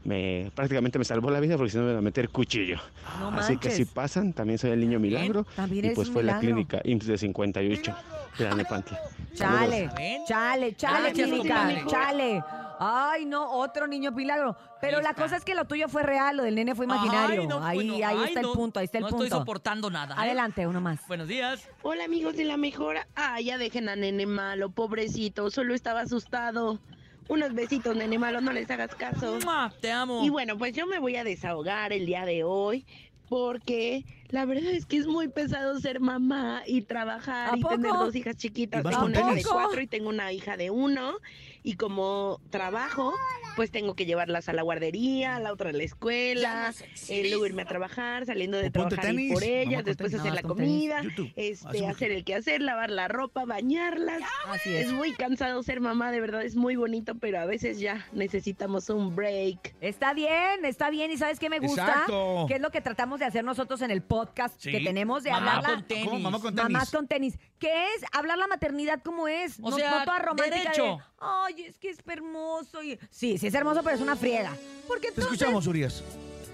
[0.04, 2.78] me prácticamente me salvó la vida porque si no me iba a meter cuchillo.
[3.20, 5.46] No Así que si pasan, también soy el niño milagro.
[5.56, 7.96] También y pues fue la clínica IMSS de 58,
[8.36, 9.00] Tlalnepantla.
[9.34, 9.90] Chale,
[10.26, 11.84] chale, chale, Gracias, clínica, compadre.
[11.86, 12.44] chale.
[12.80, 14.56] Ay, no, otro niño milagro.
[14.80, 15.22] Pero Ahí la está.
[15.22, 17.42] cosa es que lo tuyo fue real, lo del nene fue imaginario.
[17.42, 19.24] Ay, no, ahí pues no, ahí ay, está el punto, ahí está el no punto.
[19.24, 20.14] estoy soportando nada.
[20.16, 20.18] ¿eh?
[20.18, 20.98] Adelante, uno más.
[21.06, 21.68] Buenos días.
[21.82, 22.96] Hola amigos de la mejor.
[23.14, 26.80] Ah, ya dejen a Nene Malo, pobrecito, solo estaba asustado.
[27.28, 29.38] Unos besitos, Nene Malo, no les hagas caso.
[29.44, 29.72] ¡Mua!
[29.80, 30.24] Te amo.
[30.24, 32.84] Y bueno, pues yo me voy a desahogar el día de hoy
[33.28, 37.92] porque la verdad es que es muy pesado ser mamá y trabajar ¿A y tener
[37.92, 38.80] dos hijas chiquitas.
[38.80, 41.14] ¿Y vas Tengo una hija de cuatro y tengo una hija de uno.
[41.62, 43.14] Y como trabajo,
[43.56, 46.72] pues tengo que llevarlas a la guardería, a la otra a la escuela,
[47.08, 50.20] eh, luego irme a trabajar, saliendo de trabajar ir por ellas, después tenis.
[50.20, 50.56] hacer No, la tenis.
[50.56, 51.32] comida, YouTube.
[51.36, 54.22] este, hacer el quehacer, lavar la ropa, bañarlas.
[54.48, 54.92] Así Es es.
[54.92, 59.14] muy cansado ser mamá, de verdad es muy bonito, pero a veces ya necesitamos un
[59.14, 59.74] break.
[59.80, 61.10] Está bien, está bien.
[61.10, 61.86] ¿Y sabes qué me gusta?
[61.86, 62.46] Exacto.
[62.48, 64.70] Que es lo que tratamos de hacer nosotros en el podcast Sí.
[64.72, 66.04] que tenemos de Mamá hablar con tenis.
[66.06, 66.18] ¿Cómo?
[66.20, 66.70] Mamá con tenis.
[66.72, 67.38] Mamás con tenis.
[67.58, 68.04] ¿Qué es?
[68.12, 69.58] Hablar la maternidad como es.
[69.60, 70.58] O no, sea, no toda romántica.
[70.58, 70.84] derecho.
[70.96, 72.82] de, Ay, es que es hermoso.
[72.82, 72.98] Y...
[73.10, 74.50] Sí, sí es hermoso, pero es una friega.
[74.86, 76.02] Porque Te entonces, escuchamos, Urias.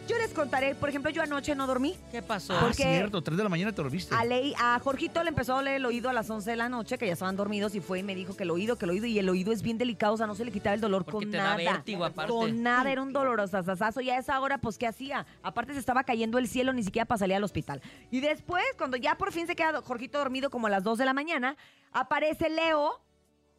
[0.08, 0.74] yo les contaré.
[0.76, 1.96] Por ejemplo, yo anoche no dormí.
[2.12, 2.52] ¿Qué pasó?
[2.56, 4.14] Ah, Porque- cierto, 3 de la mañana te dormiste.
[4.14, 6.68] A, Ley- a Jorgito le empezó a doler el oído a las 11 de la
[6.68, 8.90] noche, que ya estaban dormidos, y fue y me dijo que el oído, que el
[8.92, 11.04] oído, y el oído es bien delicado, o sea, no se le quitaba el dolor
[11.04, 11.56] Porque con te da nada.
[11.56, 12.32] vértigo, aparte.
[12.32, 14.00] Con nada, era un dolorosasazo.
[14.00, 15.26] Y a esa hora, pues, ¿qué hacía?
[15.42, 17.82] Aparte se estaba cayendo el cielo, ni siquiera para salir al hospital.
[18.10, 21.04] Y después, cuando ya por fin se queda Jorgito dormido como a las 2 de
[21.04, 21.56] la mañana,
[21.92, 23.00] aparece Leo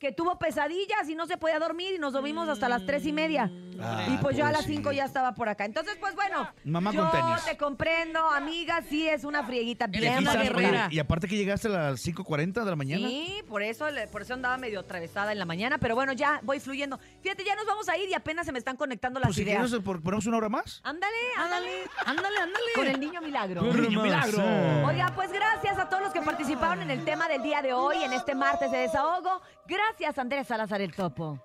[0.01, 3.13] que tuvo pesadillas y no se podía dormir y nos dormimos hasta las tres y
[3.13, 3.51] media.
[3.79, 4.77] Ah, y pues yo a las pobrecito.
[4.81, 5.63] cinco ya estaba por acá.
[5.65, 7.45] Entonces, pues bueno, Mamá yo con tenis.
[7.45, 10.87] te comprendo, amiga, sí es una frieguita Y bien guerrera.
[10.91, 13.07] y aparte que llegaste a las 5.40 de la mañana.
[13.07, 16.59] Sí, por eso, por eso andaba medio atravesada en la mañana, pero bueno, ya voy
[16.59, 16.99] fluyendo.
[17.21, 19.43] Fíjate, ya nos vamos a ir y apenas se me están conectando las Pues si
[19.43, 19.65] ideas.
[19.67, 20.81] quieres, por- ponemos una hora más.
[20.83, 21.71] Ándale, ándale,
[22.05, 22.65] ándale, ándale.
[22.75, 23.61] Con el niño milagro.
[23.61, 24.43] Con el niño milagro.
[24.87, 27.97] Oiga, pues gracias a todos los que participaron en el tema del día de hoy,
[28.03, 29.41] en este martes de desahogo.
[29.71, 31.39] Gracias, Andrés Salazar el Topo.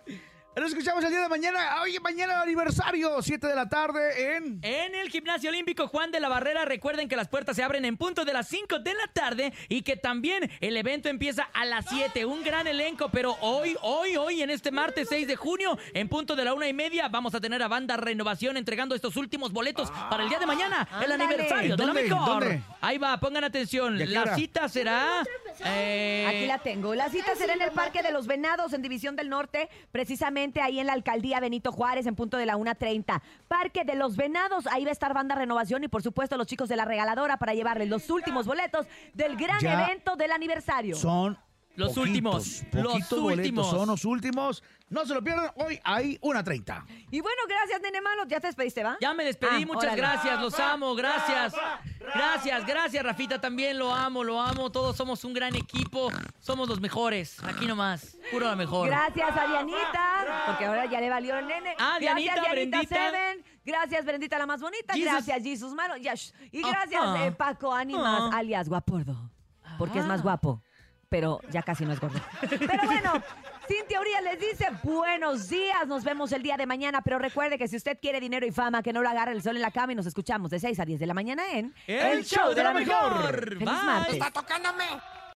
[0.57, 1.83] Nos escuchamos el día de mañana.
[1.83, 4.59] Oye, mañana aniversario, 7 de la tarde en...
[4.63, 7.97] En el Gimnasio Olímpico Juan de la Barrera, recuerden que las puertas se abren en
[7.97, 11.85] punto de las 5 de la tarde y que también el evento empieza a las
[11.89, 12.25] 7.
[12.25, 16.35] Un gran elenco, pero hoy, hoy, hoy, en este martes 6 de junio, en punto
[16.35, 19.93] de la una y media, vamos a tener a Banda Renovación entregando estos últimos boletos
[20.11, 21.25] para el día de mañana, el Ándale.
[21.25, 22.27] aniversario de la mejor.
[22.27, 22.63] ¿Dónde?
[22.81, 24.01] Ahí va, pongan atención.
[24.01, 25.23] ¿Y a qué La cita será.
[25.65, 26.95] Eh, Aquí la tengo.
[26.95, 30.81] La cita será en el Parque de los Venados, en División del Norte, precisamente ahí
[30.81, 33.21] en la alcaldía Benito Juárez, en punto de la 1.30.
[33.49, 36.69] Parque de los Venados, ahí va a estar Banda Renovación y por supuesto los chicos
[36.69, 40.97] de la regaladora para llevarles los últimos boletos del gran Ya evento del aniversario.
[40.97, 41.39] Son
[41.77, 43.71] Los poquitos, últimos, los poquitos últimos.
[43.71, 44.63] son los últimos.
[44.89, 46.87] No se lo pierdan, hoy hay una 30.
[47.11, 48.25] Y bueno, gracias, nene malo.
[48.27, 48.97] ¿Ya te despediste, va?
[49.01, 49.97] Ya me despedí, Ah, muchas órale.
[49.97, 51.55] gracias, los amo, gracias.
[52.15, 54.71] Gracias, gracias, Rafita, también lo amo, lo amo.
[54.71, 57.43] Todos somos un gran equipo, somos los mejores.
[57.43, 58.89] Aquí nomás, puro lo mejor.
[58.89, 61.75] Gracias a Dianita, porque ahora ya le valió el nene.
[61.79, 63.11] Ah, Dianita, gracias, Dianita Brendita.
[63.11, 63.45] Seven.
[63.65, 64.95] Gracias, Brendita la más bonita.
[64.95, 65.11] Jesus.
[65.13, 65.97] Gracias, Jesus Malo.
[65.97, 67.27] Y gracias, ah.
[67.27, 68.39] eh, Paco Ánimas, Ah.
[68.39, 69.31] alias Guapordo.
[69.79, 70.63] Porque es más guapo,
[71.17, 72.21] pero ya casi no es gordo.
[72.43, 73.23] Pero bueno,
[73.67, 75.87] Cintia Urias les dice buenos días.
[75.87, 77.01] Nos vemos el día de mañana.
[77.01, 79.57] Pero recuerde que si usted quiere dinero y fama, que no lo agarre el sol
[79.57, 82.23] en la cama y nos escuchamos de 6 a 10 de la mañana en El
[82.23, 83.49] show de la mejor.
[83.49, 83.67] Feliz Bye.
[83.67, 84.13] martes.
[84.13, 84.85] Está tocándome.